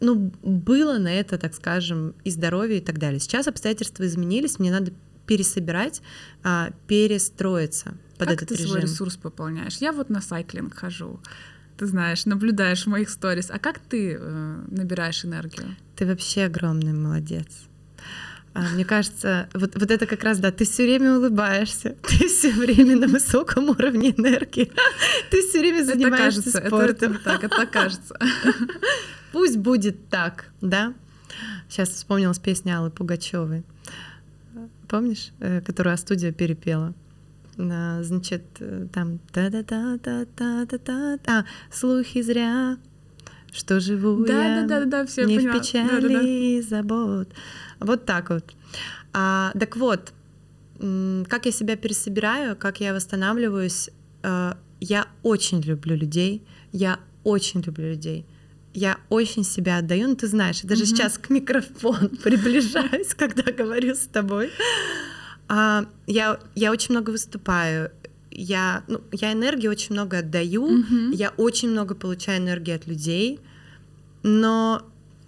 [0.00, 3.18] ну, было на это, так скажем, и здоровье и так далее.
[3.18, 4.92] Сейчас обстоятельства изменились, мне надо
[5.26, 6.02] пересобирать,
[6.44, 8.68] а, перестроиться под как этот ты режим.
[8.68, 9.78] свой ресурс пополняешь?
[9.78, 11.20] Я вот на сайклинг хожу.
[11.76, 13.50] Ты знаешь, наблюдаешь в моих сторис.
[13.50, 15.76] А как ты э, набираешь энергию?
[15.94, 17.46] Ты вообще огромный молодец.
[18.56, 22.50] А, мне кажется, вот, вот это как раз, да, ты все время улыбаешься, ты все
[22.50, 24.72] время на высоком уровне энергии,
[25.30, 27.12] ты все время занимаешься это кажется, спортом.
[27.12, 28.18] Это, это, так, это кажется.
[29.32, 30.94] Пусть будет так, да?
[31.68, 33.62] Сейчас вспомнилась песня Аллы Пугачевой.
[34.88, 36.94] Помнишь, э, которую студия перепела?
[37.58, 41.18] Значит, э, там та-да-та-та-та-та-та.
[41.26, 42.78] А, слухи зря,
[43.56, 45.54] что живу да, я да, да, да, все не поняла.
[45.54, 46.62] в печали да, да, да.
[46.68, 47.28] забот.
[47.80, 48.44] Вот так вот.
[49.12, 50.12] А, так вот,
[50.78, 53.90] как я себя пересобираю, как я восстанавливаюсь,
[54.22, 56.42] э, я очень люблю людей,
[56.72, 58.26] я очень люблю людей.
[58.74, 60.86] Я очень себя отдаю, ну ты знаешь, я даже mm-hmm.
[60.86, 64.50] сейчас к микрофону приближаюсь, когда говорю с тобой.
[65.48, 67.90] А, я, я очень много выступаю,
[68.36, 71.14] я, ну, я энергии очень много отдаю, mm-hmm.
[71.14, 73.40] я очень много получаю энергии от людей,
[74.22, 74.82] но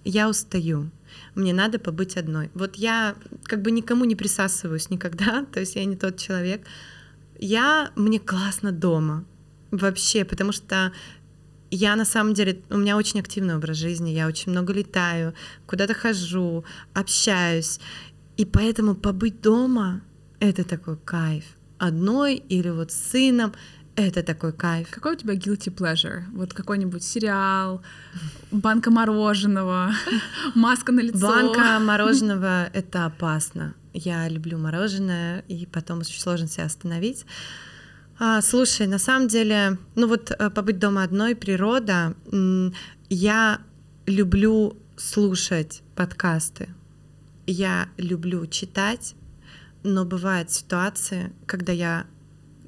[0.05, 0.91] я устаю.
[1.35, 2.51] Мне надо побыть одной.
[2.55, 6.67] Вот я как бы никому не присасываюсь никогда, то есть я не тот человек.
[7.39, 9.25] Я мне классно дома
[9.71, 10.93] вообще, потому что
[11.71, 15.35] я на самом деле, у меня очень активный образ жизни, я очень много летаю,
[15.67, 17.81] куда-то хожу, общаюсь.
[18.37, 20.03] И поэтому побыть дома—
[20.41, 21.45] это такой кайф.
[21.79, 23.53] Одной или вот с сыном—
[23.97, 24.91] это такой кайф.
[24.91, 26.23] Какой у тебя guilty pleasure?
[26.33, 27.83] Вот какой-нибудь сериал,
[28.51, 29.93] банка мороженого,
[30.55, 31.27] маска на лицо.
[31.27, 33.75] Банка мороженого— это опасно.
[33.93, 37.27] Я люблю мороженое, и потом очень сложно себя остановить.
[38.21, 42.15] А, слушай, на самом деле, ну вот э, побыть дома одной, природа,
[43.09, 43.61] я
[44.07, 46.69] люблю слушать подкасты.
[47.47, 49.15] я люблю читать,
[49.83, 52.07] но бывают ситуации, когда я,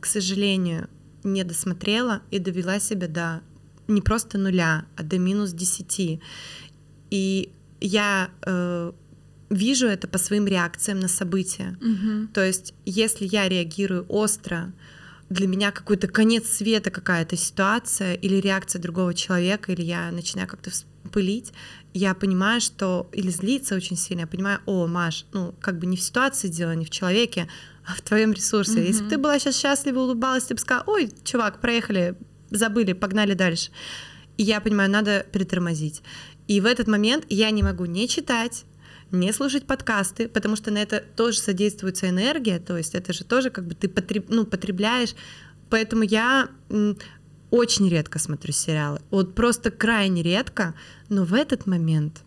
[0.01, 0.89] к сожалению,
[1.25, 3.43] не досмотрела и довела себя до
[3.89, 6.21] не просто нуля, а до минус десяти.
[7.11, 8.93] И я э,
[9.51, 11.77] вижу это по своим реакциям на события.
[11.81, 12.29] Мгм.
[12.29, 14.73] То есть, если я реагирую остро,
[15.29, 20.71] для меня какой-то конец света какая-то ситуация или реакция другого человека, или я начинаю как-то
[20.71, 21.53] вспылить,
[21.93, 25.97] я понимаю, что или злиться очень сильно, я понимаю, о, Маш, ну как бы не
[25.97, 27.49] в ситуации дело, не в человеке,
[27.85, 28.87] а в твоем ресурсе.
[28.87, 32.17] Если бы ты была сейчас счастлива, улыбалась, ты бы сказала, ой, чувак, проехали,
[32.51, 33.71] забыли, погнали дальше.
[34.37, 36.03] И я понимаю, надо притормозить.
[36.47, 38.65] И в этот момент я не могу не читать,
[39.11, 43.51] не слушать подкасты, потому что на это тоже содействуется энергия, то есть это же тоже
[43.51, 45.15] как бы ты потреб, ну, потребляешь.
[45.69, 46.49] Поэтому я
[47.51, 49.01] очень редко смотрю сериалы.
[49.11, 50.75] Вот просто крайне редко,
[51.09, 52.23] но в этот момент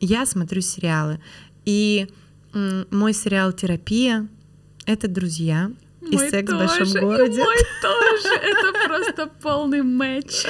[0.00, 1.20] я смотрю сериалы.
[1.64, 2.08] И
[2.52, 4.28] мой сериал «Терапия»—
[4.86, 5.70] это «Друзья»,
[6.00, 7.42] и Мой секс в тоже, большом и городе.
[7.42, 8.34] мой тоже.
[8.40, 10.46] Это просто полный матч.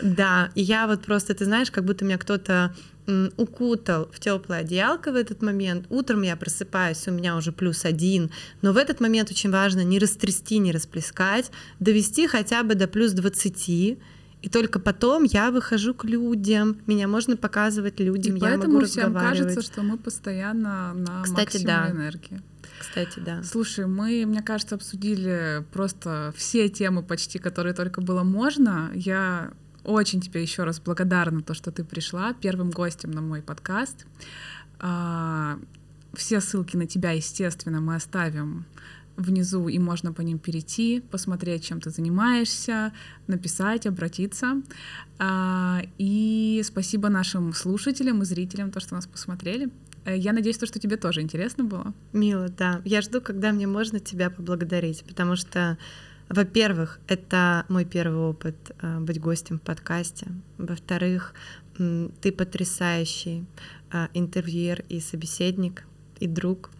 [0.00, 2.74] Да, и я вот просто, ты знаешь, как будто меня кто-то
[3.36, 5.86] укутал в теплое одеялко в этот момент.
[5.88, 8.30] Утром я просыпаюсь, у меня уже плюс один,
[8.60, 13.12] но в этот момент очень важно не растрясти, не расплескать, довести хотя бы до плюс
[13.12, 13.98] 20,
[14.40, 18.84] и только потом я выхожу к людям, меня можно показывать людям, И я могу поэтому
[18.84, 19.38] всем разговаривать.
[19.54, 21.90] кажется, что мы постоянно на Кстати, максимуме да.
[21.90, 22.42] энергии.
[22.78, 23.42] Кстати, да.
[23.42, 28.90] Слушай, мы, мне кажется, обсудили просто все темы почти, которые только было можно.
[28.94, 29.50] Я
[29.88, 34.06] очень тебе еще раз благодарна то, что ты пришла первым гостем на мой подкаст.
[34.78, 35.58] А,
[36.14, 38.66] Все ссылки на тебя, естественно, мы оставим
[39.16, 42.92] внизу, и можно по ним перейти, посмотреть, чем ты занимаешься,
[43.26, 44.62] написать, обратиться.
[45.18, 49.70] А, И спасибо нашим слушателям и зрителям, то, что нас посмотрели.
[50.04, 51.92] Э, Я надеюсь, то, что тебе тоже интересно было.
[52.12, 52.80] Мило, да.
[52.84, 55.76] Я жду, когда мне можно тебя поблагодарить, потому что,
[56.28, 60.26] во-первых, это мой первый опыт э, быть гостем в подкасте.
[60.58, 61.34] Во-вторых,
[61.76, 63.46] ты потрясающий
[63.92, 65.84] э, интервьюер и собеседник,
[66.20, 66.70] и друг.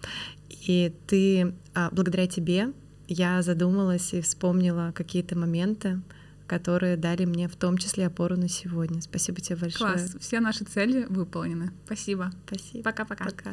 [0.67, 2.73] И ты, а, благодаря тебе,
[3.07, 6.03] я задумалась и вспомнила какие-то моменты,
[6.47, 9.01] которые дали мне в том числе опору на сегодня.
[9.01, 9.95] Спасибо тебе большое.
[9.95, 11.73] Класс, все наши цели выполнены.
[11.87, 12.33] Спасибо.
[12.47, 12.85] Спасибо.
[12.85, 13.25] Пока-пока.
[13.25, 13.53] Пока.